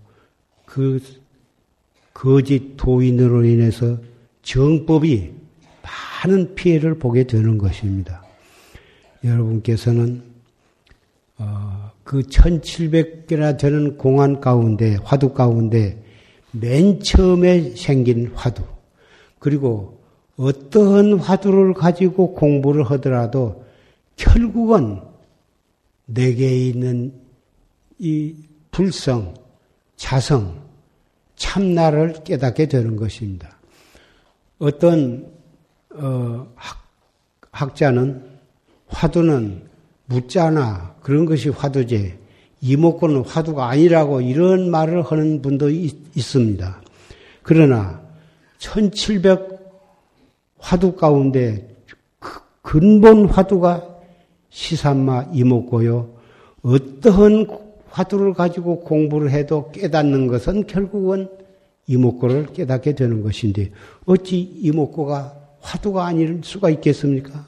그 0.66 1.00
거짓 2.18 2.76
도인으로 2.78 3.46
인해서 3.46 4.00
정법이 4.42 5.34
많은 6.26 6.56
피해를 6.56 6.98
보게 6.98 7.26
되는 7.26 7.60
것입니다. 7.60 8.26
여러분께서는 9.24 10.24
어, 11.38 11.92
그 12.04 12.22
1700개나 12.22 13.60
되는 13.60 13.98
공안 13.98 14.42
가운데 14.42 14.98
화두 15.04 15.32
가운데 15.32 16.04
맨 16.54 17.00
처음에 17.02 17.76
생긴 17.76 18.32
화두 18.34 18.64
그리고 19.38 20.02
어떠한 20.38 21.20
화두를 21.20 21.76
가지고 21.76 22.34
공부를 22.34 22.84
하더라도 22.86 23.64
결국은 24.16 25.02
내게 26.08 26.68
있는 26.68 27.14
이 28.00 28.34
불성, 28.72 29.36
자성, 29.98 30.67
참나를 31.38 32.24
깨닫게 32.24 32.68
되는 32.68 32.98
것입니다. 32.98 33.58
어떤 34.60 35.32
어, 35.92 36.48
학, 36.56 36.78
학자는 37.52 38.24
화두는 38.88 39.64
묻자나 40.08 40.96
그런 41.02 41.26
것이 41.26 41.50
화두제, 41.50 42.18
이목구는 42.62 43.24
화두가 43.24 43.70
아니라고 43.70 44.22
이런 44.22 44.70
말을 44.70 45.04
하는 45.04 45.42
분도 45.42 45.70
있, 45.70 45.96
있습니다. 46.16 46.82
그러나 47.44 48.02
1700 48.58 49.58
화두 50.58 50.96
가운데 50.96 51.76
그 52.20 52.42
근본 52.62 53.26
화두가 53.26 53.88
시산마 54.50 55.28
이목고요. 55.34 56.18
어떠한 56.64 57.67
화두를 57.90 58.34
가지고 58.34 58.82
공부를 58.82 59.32
해도 59.32 59.72
깨닫는 59.72 60.28
것은 60.28 60.68
결국은 60.68 61.30
이목고를 61.88 62.48
깨닫게 62.54 62.96
되는 62.96 63.24
것인데 63.24 63.72
어찌 64.06 64.40
이목고가 64.40 65.36
화두가 65.62 66.06
아닐 66.06 66.42
수가 66.44 66.70
있겠습니까? 66.70 67.46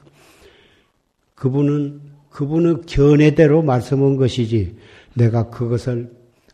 그분은 1.36 2.02
그분의 2.30 2.82
견해대로 2.86 3.62
말씀한 3.62 4.18
것이지 4.18 4.76
내가 5.14 5.50
그것을 5.50 6.12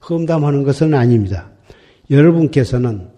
험담하는 0.08 0.64
것은 0.64 0.94
아닙니다. 0.94 1.50
여러분께서는 2.10 3.10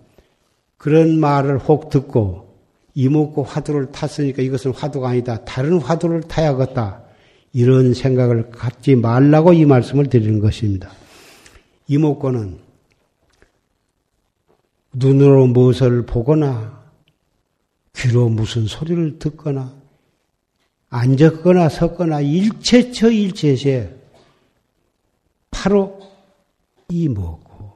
그런 0.77 1.19
말을 1.19 1.59
혹 1.59 1.89
듣고 1.89 2.47
이목고 2.95 3.43
화두를 3.43 3.91
탔으니까 3.91 4.41
이것은 4.41 4.71
화두가 4.71 5.09
아니다. 5.09 5.43
다른 5.45 5.79
화두를 5.79 6.23
타야겠다. 6.23 7.03
이런 7.53 7.93
생각을 7.93 8.51
갖지 8.51 8.95
말라고 8.95 9.53
이 9.53 9.65
말씀을 9.65 10.07
드리는 10.07 10.39
것입니다. 10.39 10.91
이목고는 11.87 12.59
눈으로 14.93 15.47
무엇을 15.47 16.05
보거나 16.05 16.83
귀로 17.95 18.29
무슨 18.29 18.65
소리를 18.65 19.19
듣거나 19.19 19.73
앉았거나 20.89 21.69
섰거나 21.69 22.21
일체처 22.21 23.11
일체세 23.11 23.95
바로 25.51 25.99
이목고 26.89 27.73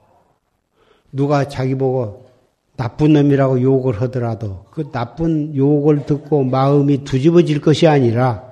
누가 1.11 1.47
자기 1.47 1.75
보고 1.75 2.29
나쁜 2.77 3.13
놈이라고 3.13 3.61
욕을 3.61 4.01
하더라도 4.01 4.65
그 4.71 4.89
나쁜 4.91 5.55
욕을 5.55 6.05
듣고 6.05 6.43
마음이 6.43 7.03
뒤집어질 7.03 7.61
것이 7.61 7.87
아니라 7.87 8.50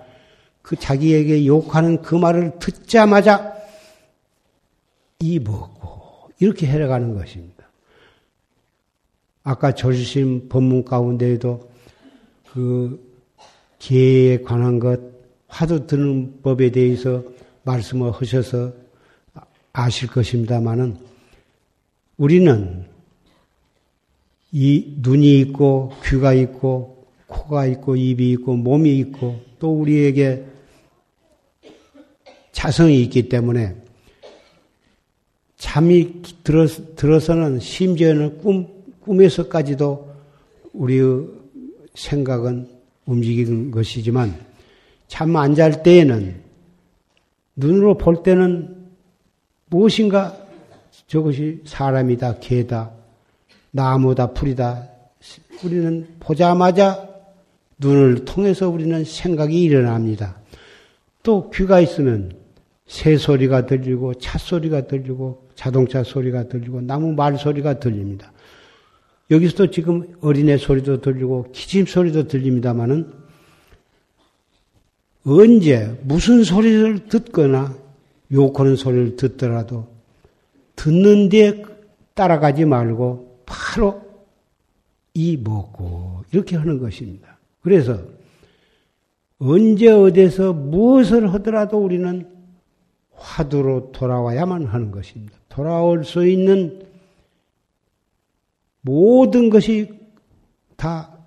그 0.69 0.75
자기에게 0.75 1.47
욕하는 1.47 2.03
그 2.03 2.13
말을 2.13 2.59
듣자마자 2.59 3.55
이 5.17 5.39
먹고 5.39 6.29
이렇게 6.37 6.67
해나가는 6.67 7.15
것입니다. 7.15 7.67
아까 9.41 9.73
조심 9.73 10.47
법문 10.47 10.85
가운데에도 10.85 11.71
그 12.51 13.03
계에 13.79 14.43
관한 14.43 14.77
것 14.77 15.01
화두 15.47 15.87
드는 15.87 16.43
법에 16.43 16.69
대해서 16.69 17.23
말씀을 17.63 18.11
하셔서 18.11 18.71
아실 19.73 20.07
것입니다만은 20.07 20.97
우리는 22.17 22.85
이 24.51 24.97
눈이 24.99 25.39
있고 25.39 25.93
귀가 26.05 26.33
있고 26.33 27.07
코가 27.25 27.65
있고 27.65 27.95
입이 27.95 28.33
있고 28.33 28.55
몸이 28.55 28.99
있고 28.99 29.39
또 29.57 29.73
우리에게 29.73 30.58
자성이 32.51 33.01
있기 33.03 33.29
때문에 33.29 33.75
잠이 35.57 36.21
들어, 36.43 36.65
들어서 36.95 37.35
는 37.35 37.59
심지어는 37.59 38.37
꿈, 38.39 38.67
꿈에서까지도 39.01 40.09
우리의 40.73 41.27
생각은 41.95 42.69
움직이는 43.05 43.71
것이지만 43.71 44.39
잠 45.07 45.35
안 45.35 45.55
잘 45.55 45.83
때에는 45.83 46.41
눈으로 47.55 47.97
볼 47.97 48.23
때는 48.23 48.87
무엇인가 49.67 50.37
저것이 51.07 51.61
사람이다, 51.65 52.39
개다, 52.39 52.91
나무다, 53.71 54.33
풀이다. 54.33 54.87
우리는 55.63 56.07
보자마자 56.19 57.07
눈을 57.79 58.25
통해서 58.25 58.69
우리는 58.69 59.03
생각이 59.03 59.61
일어납니다. 59.61 60.37
또 61.23 61.49
귀가 61.49 61.79
있으면 61.79 62.38
새 62.89 63.17
소리가 63.17 63.67
들리고 63.67 64.15
차 64.15 64.39
소리가 64.39 64.87
들리고 64.87 65.47
자동차 65.53 66.03
소리가 66.03 66.47
들리고 66.49 66.81
나무 66.81 67.13
말 67.13 67.37
소리가 67.37 67.79
들립니다. 67.79 68.33
여기서도 69.29 69.69
지금 69.69 70.15
어린애 70.21 70.57
소리도 70.57 70.99
들리고 70.99 71.51
기침 71.53 71.85
소리도 71.85 72.27
들립니다마는 72.27 73.13
언제 75.23 75.95
무슨 76.01 76.43
소리를 76.43 77.07
듣거나 77.09 77.75
욕하는 78.31 78.75
소리를 78.75 79.17
듣더라도 79.17 79.87
듣는 80.75 81.29
데 81.29 81.63
따라가지 82.15 82.65
말고 82.65 83.43
바로 83.45 84.01
이 85.13 85.37
먹고 85.37 86.23
이렇게 86.31 86.57
하는 86.57 86.79
것입니다. 86.79 87.37
그래서 87.61 88.01
언제 89.37 89.91
어디서 89.91 90.53
무엇을 90.53 91.31
하더라도 91.35 91.77
우리는 91.77 92.25
화두로 93.19 93.91
돌아와야만 93.91 94.65
하는 94.65 94.91
것입니다. 94.91 95.37
돌아올 95.49 96.05
수 96.05 96.27
있는 96.27 96.87
모든 98.81 99.49
것이 99.49 99.93
다 100.75 101.17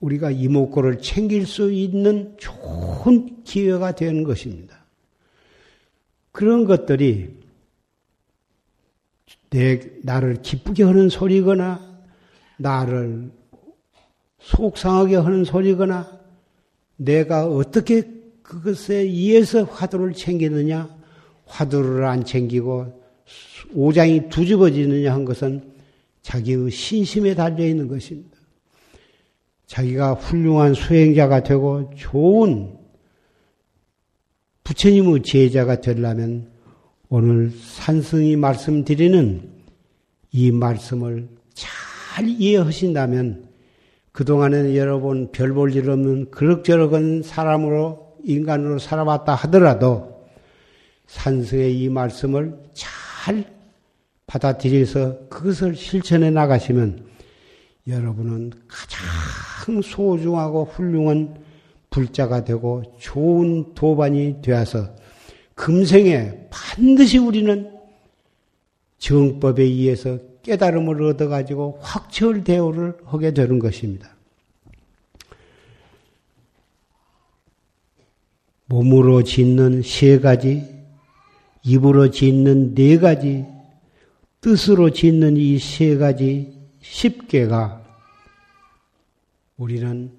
우리가 0.00 0.30
이목구를 0.30 1.00
챙길 1.00 1.46
수 1.46 1.72
있는 1.72 2.36
좋은 2.36 3.42
기회가 3.44 3.92
되는 3.92 4.24
것입니다. 4.24 4.84
그런 6.32 6.64
것들이 6.64 7.40
내, 9.50 9.80
나를 10.02 10.42
기쁘게 10.42 10.82
하는 10.82 11.08
소리거나 11.08 11.80
나를 12.58 13.30
속상하게 14.40 15.16
하는 15.16 15.44
소리거나 15.44 16.20
내가 16.96 17.46
어떻게 17.46 18.21
그것에 18.42 18.96
의해서 18.96 19.64
화두를 19.64 20.12
챙기느냐, 20.12 20.88
화두를 21.46 22.04
안 22.04 22.24
챙기고 22.24 23.02
오장이 23.74 24.28
두집어지느냐 24.28 25.12
한 25.12 25.24
것은 25.24 25.72
자기의 26.22 26.70
신심에 26.70 27.34
달려 27.34 27.66
있는 27.66 27.88
것입니다. 27.88 28.36
자기가 29.66 30.14
훌륭한 30.14 30.74
수행자가 30.74 31.42
되고 31.42 31.90
좋은 31.96 32.76
부처님의 34.64 35.22
제자가 35.22 35.80
되려면 35.80 36.50
오늘 37.08 37.50
산승이 37.50 38.36
말씀드리는 38.36 39.50
이 40.32 40.50
말씀을 40.50 41.28
잘 41.54 42.28
이해하신다면 42.28 43.48
그동안에는 44.12 44.76
여러분 44.76 45.30
별 45.32 45.52
볼 45.54 45.74
일 45.74 45.88
없는 45.90 46.30
그럭저럭한 46.30 47.22
사람으로 47.22 48.01
인간으로 48.24 48.78
살아왔다 48.78 49.34
하더라도 49.34 50.26
산승의 51.06 51.78
이 51.78 51.88
말씀을 51.88 52.58
잘 52.72 53.44
받아들여서 54.26 55.28
그것을 55.28 55.76
실천해 55.76 56.30
나가시면 56.30 57.06
여러분은 57.88 58.52
가장 58.68 59.82
소중하고 59.82 60.64
훌륭한 60.64 61.42
불자가 61.90 62.44
되고 62.44 62.82
좋은 62.98 63.74
도반이 63.74 64.40
되어서 64.40 64.88
금생에 65.54 66.48
반드시 66.50 67.18
우리는 67.18 67.70
정법에 68.98 69.62
의해서 69.62 70.18
깨달음을 70.42 71.02
얻어가지고 71.02 71.78
확철 71.80 72.44
대오를 72.44 72.96
하게 73.04 73.34
되는 73.34 73.58
것입니다. 73.58 74.11
몸으로 78.72 79.22
짓는 79.22 79.82
세 79.82 80.18
가지, 80.18 80.64
입으로 81.62 82.10
짓는 82.10 82.74
네 82.74 82.96
가지, 82.96 83.44
뜻으로 84.40 84.88
짓는 84.88 85.36
이 85.36 85.58
세 85.58 85.98
가지 85.98 86.58
십 86.80 87.28
개가 87.28 87.84
우리는 89.58 90.10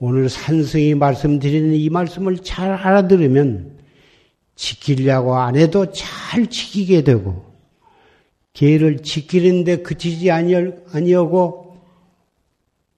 오늘 0.00 0.28
산승이 0.28 0.96
말씀드리는 0.96 1.72
이 1.74 1.88
말씀을 1.88 2.38
잘 2.38 2.72
알아들으면 2.72 3.78
지키려고 4.56 5.36
안 5.36 5.54
해도 5.54 5.92
잘 5.92 6.48
지키게 6.48 7.04
되고 7.04 7.44
계를 8.54 9.04
지키는데 9.04 9.82
그치지 9.82 10.32
아니하고 10.32 11.76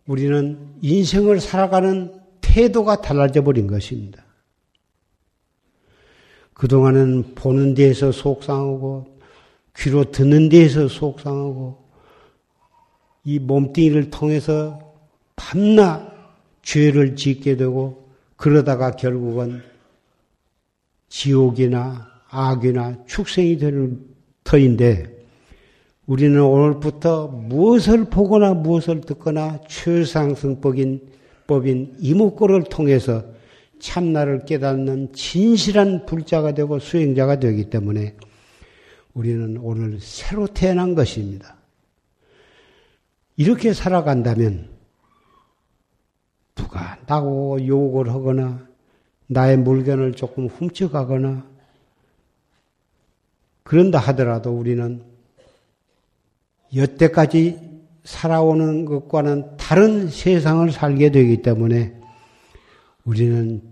우리는 0.07 0.59
인생을 0.81 1.39
살아가는 1.39 2.15
태도가 2.41 3.03
달라져 3.03 3.45
버린 3.45 3.67
것입니다. 3.67 4.25
그동안은 6.61 7.37
보는 7.37 7.73
데에서 7.73 8.13
속상하고 8.13 9.07
귀로 9.79 10.11
듣는 10.11 10.51
데에서 10.51 10.89
속상하고 10.89 11.79
이 13.25 13.39
몸뚱이를 13.39 14.11
통해서 14.11 14.79
밤낮 15.37 16.13
죄를 16.61 17.17
짓게 17.17 17.57
되고 17.57 18.11
그러다가 18.37 18.91
결국은 18.91 19.63
지옥이나 21.09 22.07
악이나 22.29 23.07
축생이 23.07 23.57
되는 23.57 24.05
터인데 24.45 25.19
우리는 26.05 26.43
오늘부터 26.43 27.29
무엇을 27.29 28.05
보거나 28.11 28.53
무엇을 28.53 29.01
듣거나 29.01 29.61
최상승법인 29.67 31.09
법인 31.47 31.97
이목구를 32.01 32.65
통해서 32.65 33.25
참나를 33.81 34.45
깨닫는 34.45 35.13
진실한 35.13 36.07
불자가 36.07 36.53
되고 36.53 36.79
수행자가 36.79 37.41
되기 37.41 37.71
때문에 37.71 38.17
우리는 39.15 39.57
오늘 39.59 39.99
새로 40.01 40.47
태어난 40.47 40.95
것입니다. 40.95 41.57
이렇게 43.37 43.73
살아간다면 43.73 44.69
누가 46.55 46.99
나고 47.07 47.67
욕을 47.67 48.11
하거나 48.11 48.69
나의 49.27 49.57
물건을 49.57 50.13
조금 50.13 50.47
훔쳐가거나 50.47 51.49
그런다 53.63 53.99
하더라도 53.99 54.53
우리는 54.53 55.03
여태까지 56.75 57.71
살아오는 58.05 58.85
것과는 58.85 59.57
다른 59.57 60.09
세상을 60.09 60.71
살게 60.73 61.11
되기 61.11 61.43
때문에 61.43 61.97
우리는 63.05 63.63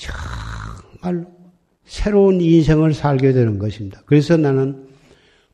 정말 0.00 1.26
새로운 1.84 2.40
인생을 2.40 2.94
살게 2.94 3.32
되는 3.32 3.58
것입니다. 3.58 4.00
그래서 4.06 4.36
나는 4.36 4.88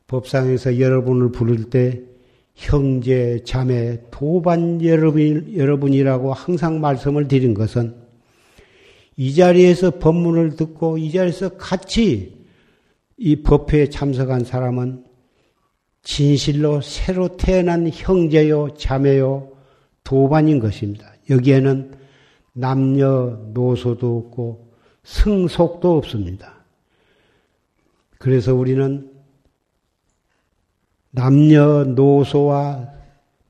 법상에서 0.07 0.79
여러분을 0.79 1.31
부를 1.31 1.65
때 1.65 2.01
형제, 2.55 3.41
자매, 3.43 3.99
도반 4.09 4.83
여러분, 4.83 5.53
여러분이라고 5.55 6.33
항상 6.33 6.79
말씀을 6.79 7.27
드린 7.27 7.53
것은 7.53 7.95
이 9.17 9.35
자리에서 9.35 9.99
법문을 9.99 10.55
듣고 10.55 10.97
이 10.97 11.11
자리에서 11.11 11.49
같이 11.57 12.37
이 13.17 13.35
법회에 13.41 13.89
참석한 13.89 14.43
사람은 14.43 15.03
진실로 16.03 16.81
새로 16.81 17.35
태어난 17.35 17.89
형제요, 17.91 18.75
자매요, 18.77 19.51
도반인 20.03 20.59
것입니다. 20.59 21.11
여기에는 21.29 21.97
남녀 22.57 23.39
노소도 23.53 24.17
없고 24.17 24.71
승속도 25.03 25.97
없습니다. 25.97 26.55
그래서 28.17 28.55
우리는 28.55 29.11
남녀 31.11 31.83
노소와 31.83 32.89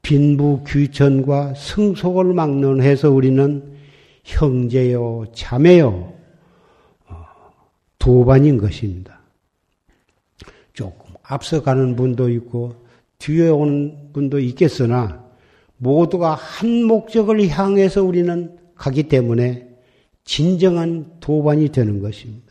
빈부 0.01 0.63
귀천과 0.65 1.53
승속을 1.55 2.33
막론해서 2.33 3.11
우리는 3.11 3.77
형제요, 4.23 5.25
자매요, 5.33 6.13
어, 7.07 7.25
도반인 7.97 8.57
것입니다. 8.57 9.17
앞서가는 11.27 11.95
분도 11.95 12.29
있고 12.29 12.75
뒤에 13.19 13.49
오는 13.49 14.11
분도 14.13 14.39
있겠으나 14.39 15.25
모두가 15.77 16.35
한 16.35 16.83
목적을 16.83 17.47
향해서 17.49 18.03
우리는 18.03 18.57
가기 18.77 19.03
때문에 19.03 19.67
진정한 20.23 21.19
도반이 21.19 21.69
되는 21.69 21.99
것입니다. 22.01 22.47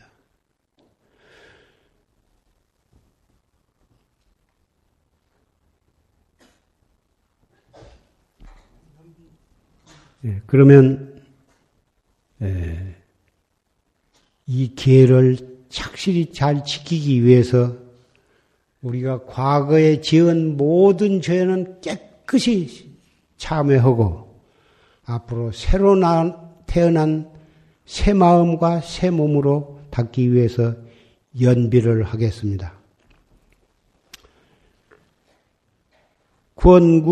예, 10.25 10.41
그러면 10.47 11.21
예, 12.41 12.95
이 14.47 14.73
기회를 14.75 15.37
착실히 15.69 16.33
잘 16.33 16.63
지키기 16.63 17.23
위해서 17.23 17.77
우리가 18.81 19.25
과거에 19.25 20.01
지은 20.01 20.57
모든 20.57 21.21
죄는 21.21 21.81
깨끗이 21.81 22.91
참회하고 23.37 24.26
앞으로 25.07 25.51
새로 25.53 25.95
태어난 26.67 27.31
새 27.85 28.13
마음과 28.13 28.81
새 28.81 29.09
몸으로 29.09 29.79
닿기 29.89 30.33
위해서 30.33 30.75
연비를 31.39 32.03
하겠습니다. 32.03 32.73
권군 36.55 37.07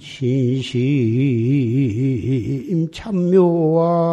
신심 0.00 0.78
참묘하라 2.92 4.08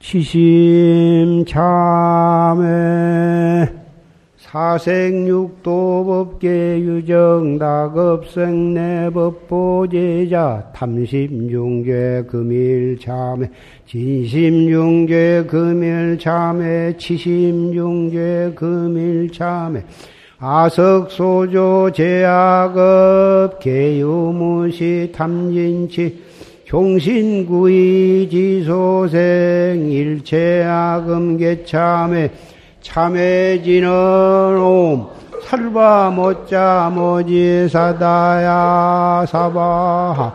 치심 0.00 1.46
참회 1.46 2.62
사생육도법계 4.36 5.58
유정다급생 6.80 8.74
내법보제자 8.74 10.72
탐심중죄 10.74 12.24
금일참회 12.28 13.48
진심중죄 13.86 15.46
금일참회 15.48 16.98
치심중죄 16.98 18.52
금일참회 18.54 19.86
아석소조 20.44 21.92
제약업 21.94 23.60
개유무시 23.60 25.12
탐진치 25.14 26.20
종신구이 26.64 28.28
지소생 28.28 29.88
일체악음 29.88 31.36
개참회 31.36 32.28
참회지는 32.80 33.88
옴 33.88 35.06
살바 35.44 36.10
못자 36.10 36.90
모지 36.92 37.68
사다야 37.68 39.24
사바하 39.28 40.34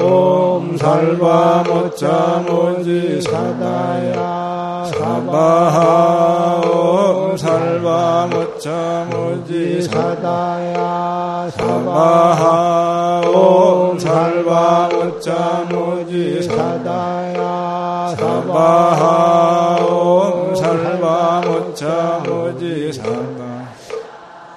옴 0.00 0.76
살바 0.76 1.62
못자 1.68 2.42
모지 2.48 3.20
사다야 3.22 4.84
사바하 4.92 6.60
옴 6.66 7.36
살바 7.36 8.28
못자 8.32 9.06
모지 9.10 9.80
사다야 9.82 11.48
사바하 11.56 13.22
옴 13.28 13.96
살바 13.98 14.88
못자 14.92 15.64
모지 15.70 16.42
사다야 16.42 18.16
사바하 18.18 19.76
옴 19.84 20.56
살바 20.56 21.42
못자 21.46 22.22
모지 22.26 22.92
사다 22.92 23.68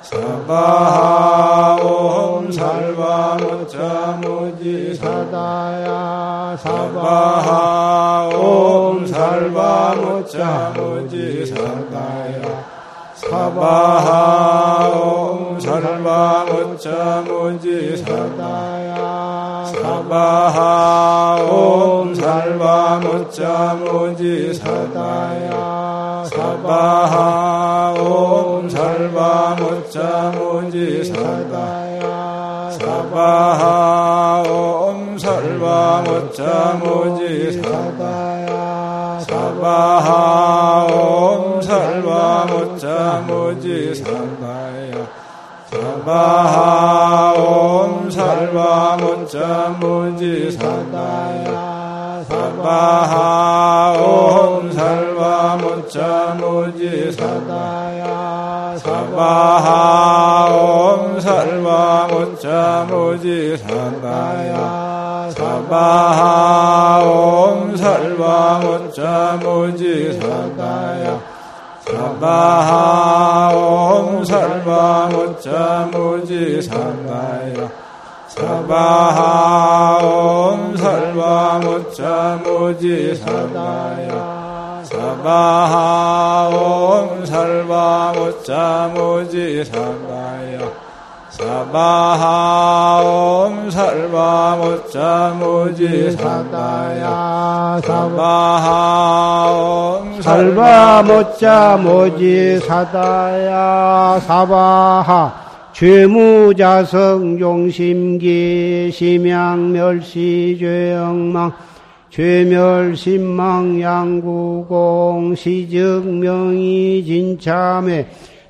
사바하 0.02 1.78
옴 1.84 2.52
살바 2.52 3.38
못자 3.40 4.20
모지 4.24 4.47
사다야 4.96 6.58
사바하 6.64 8.30
옴 8.34 9.06
살바 9.06 9.96
못자 9.96 10.74
모지 10.76 11.46
사다야. 11.46 12.78
사바하 13.16 14.90
옴 14.90 15.60
살바 15.60 16.46
못자 16.46 17.24
모지 17.28 17.98
사다야. 17.98 19.66
사바하 19.66 21.38
옴 21.50 22.14
살바 22.16 23.00
못자 23.04 23.76
모지 23.76 24.54
사다야. 24.54 26.24
사바하 26.26 27.94
옴 28.00 28.70
살바 28.70 29.56
못자 29.60 30.32
모지 30.36 31.04
사다야. 31.06 32.72
사바하 32.80 34.07
자 36.38 36.80
모지 36.80 37.52
사다야. 37.52 39.20
사바하 39.22 40.86
옴 40.94 41.60
살바 41.64 42.46
못자 42.46 43.24
모지 43.28 43.96
사다야. 43.96 45.08
사바하 45.66 47.34
옴 47.40 48.12
살바 48.12 48.98
못자 48.98 49.76
모지 49.80 50.52
사다야. 50.52 52.24
사바하 52.30 53.96
옴 54.00 54.72
살바 54.72 55.58
못자 55.58 56.38
모지 56.40 57.12
사다야. 57.14 58.78
사바하 58.78 60.52
옴 60.54 61.20
살바 61.20 62.08
못자 62.12 62.86
모지 62.88 63.58
사다야 63.58 64.87
사바하 65.32 67.04
옴 67.04 67.76
살바 67.76 68.60
못자 68.64 69.40
모지 69.42 70.14
사다야. 70.20 71.20
사바하 71.82 73.52
옴 73.56 74.24
살바 74.26 75.10
못자 75.12 75.90
모지 75.92 76.62
사다야. 76.62 77.70
사바하 78.28 80.00
옴 80.04 80.78
살바 80.78 81.60
못자 81.60 82.40
모지 82.44 83.16
사다야. 83.16 84.84
사바하 84.84 86.50
옴 86.54 87.26
살바 87.26 88.14
못자 88.16 88.92
모지 88.96 89.66
사다야 89.66 90.87
사바하 91.38 93.04
옴 93.06 93.70
살바 93.70 94.58
못자 94.60 95.36
모지 95.40 96.10
사다야. 96.14 97.80
사바하 97.84 99.52
옴 99.52 100.20
살바 100.20 101.04
못자 101.04 101.78
모지 101.78 102.60
사다야. 102.62 104.20
사바하 104.26 105.34
죄무자성 105.74 107.40
용심기 107.40 108.90
심양멸시 108.92 110.58
죄영망 110.60 111.52
죄멸심망 112.10 113.80
양구공 113.80 115.36
시증명이 115.36 117.06
진참해 117.06 118.08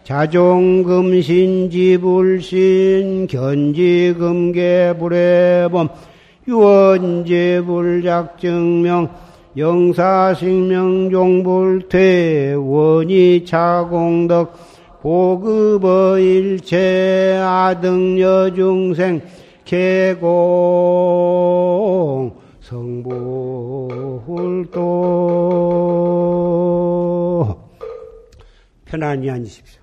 자종금신 0.08 1.70
지불신 1.70 3.28
견지금계 3.28 4.96
불해범 4.98 5.90
유언제불작증명 6.48 9.10
영사식명종불퇴 9.58 12.54
원이차공덕 12.58 14.54
보급어일체 15.02 16.78
아등여중생 17.44 19.22
개공 19.66 20.32
성불도 22.62 23.90
편안히 28.86 29.30
앉으십시오. 29.30 29.77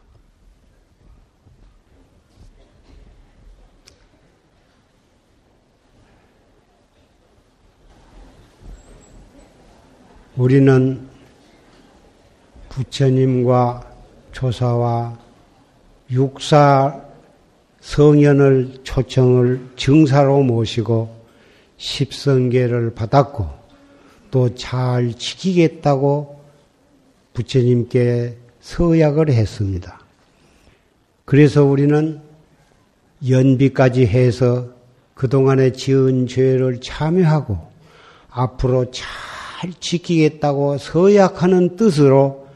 우리는 10.37 11.01
부처님과 12.69 13.89
조사와 14.33 15.17
육사 16.11 17.01
성현을 17.81 18.79
초청을 18.83 19.69
증사로 19.77 20.43
모시고 20.43 21.15
십성계를 21.77 22.95
받았고 22.95 23.49
또 24.31 24.49
잘 24.57 25.15
지키겠다고 25.15 26.43
부처님께 27.35 28.37
서약을 28.61 29.31
했습니다. 29.31 30.01
그래서 31.25 31.65
우리는 31.65 32.21
연비까지 33.29 34.07
해서 34.07 34.69
그동안에 35.15 35.73
지은 35.73 36.27
죄를 36.27 36.81
참여하고 36.81 37.57
앞으로 38.31 38.91
잘 38.91 39.34
지키겠다고 39.73 40.79
서약하는 40.79 41.77
뜻으로 41.77 42.49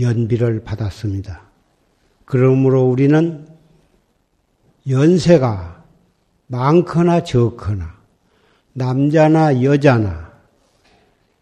연비를 0.00 0.62
받았습니다. 0.62 1.42
그러므로 2.24 2.82
우리는 2.84 3.46
연세가 4.88 5.84
많거나 6.46 7.24
적거나 7.24 7.94
남자나 8.72 9.62
여자나 9.62 10.30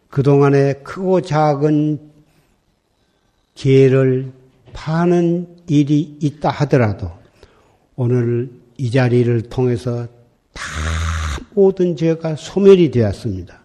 그동안에 0.09 0.75
크고 0.85 1.21
작은 1.21 2.11
기회를 3.55 4.33
파는 4.73 5.59
일이 5.67 6.17
있다 6.21 6.51
하더라도 6.51 7.11
오늘 7.97 8.51
이 8.77 8.91
자리를 8.91 9.43
통해서 9.49 10.07
다 10.53 10.63
모든 11.51 11.97
죄가 11.97 12.37
소멸이 12.37 12.91
되었습니다. 12.91 13.61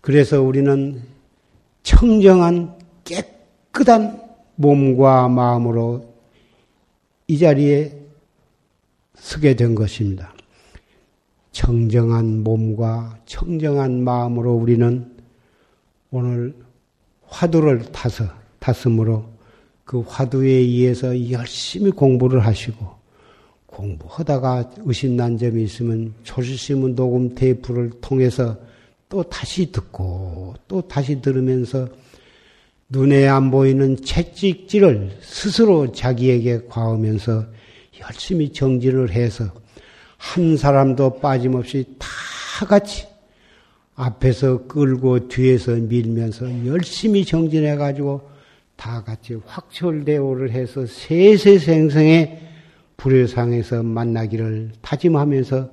그래서 0.00 0.42
우리는 0.42 1.02
청정한 1.82 2.78
깨끗한 3.04 4.20
몸과 4.56 5.28
마음으로 5.28 6.14
이 7.26 7.38
자리에 7.38 7.98
서게 9.14 9.54
된 9.54 9.74
것입니다. 9.74 10.32
청정한 11.52 12.42
몸과 12.42 13.18
청정한 13.26 14.02
마음으로 14.02 14.52
우리는 14.54 15.16
오늘 16.10 16.54
화두를 17.26 17.92
타서 17.92 18.24
탔으므로 18.58 19.24
그 19.84 20.00
화두에 20.00 20.48
의해서 20.48 21.30
열심히 21.30 21.90
공부를 21.90 22.46
하시고 22.46 23.00
공부하다가 23.66 24.70
의심난 24.84 25.38
점이 25.38 25.62
있으면 25.64 26.14
조실심은 26.22 26.94
녹음 26.94 27.34
테이프를 27.34 27.90
통해서 28.00 28.56
또 29.10 29.24
다시 29.24 29.70
듣고 29.72 30.54
또 30.68 30.80
다시 30.82 31.20
들으면서 31.20 31.88
눈에 32.88 33.26
안 33.26 33.50
보이는 33.50 33.96
채찍질을 34.02 35.18
스스로 35.20 35.92
자기에게 35.92 36.62
과하면서 36.68 37.44
열심히 38.00 38.52
정진을 38.52 39.10
해서 39.10 39.50
한 40.16 40.56
사람도 40.56 41.18
빠짐없이 41.18 41.96
다 41.98 42.66
같이 42.66 43.06
앞에서 43.96 44.66
끌고 44.66 45.28
뒤에서 45.28 45.72
밀면서 45.72 46.66
열심히 46.66 47.24
정진해 47.24 47.76
가지고 47.76 48.30
다 48.76 49.02
같이 49.02 49.34
확철대오를 49.44 50.52
해서 50.52 50.86
세세생생의 50.86 52.40
불효상에서 52.96 53.82
만나기를 53.82 54.70
다짐하면서 54.80 55.70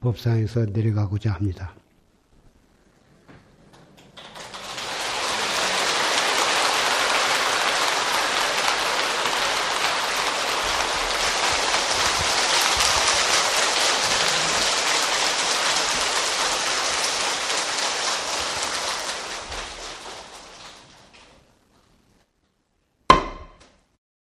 법상에서 0.00 0.66
내려가고자 0.66 1.32
합니다. 1.32 1.74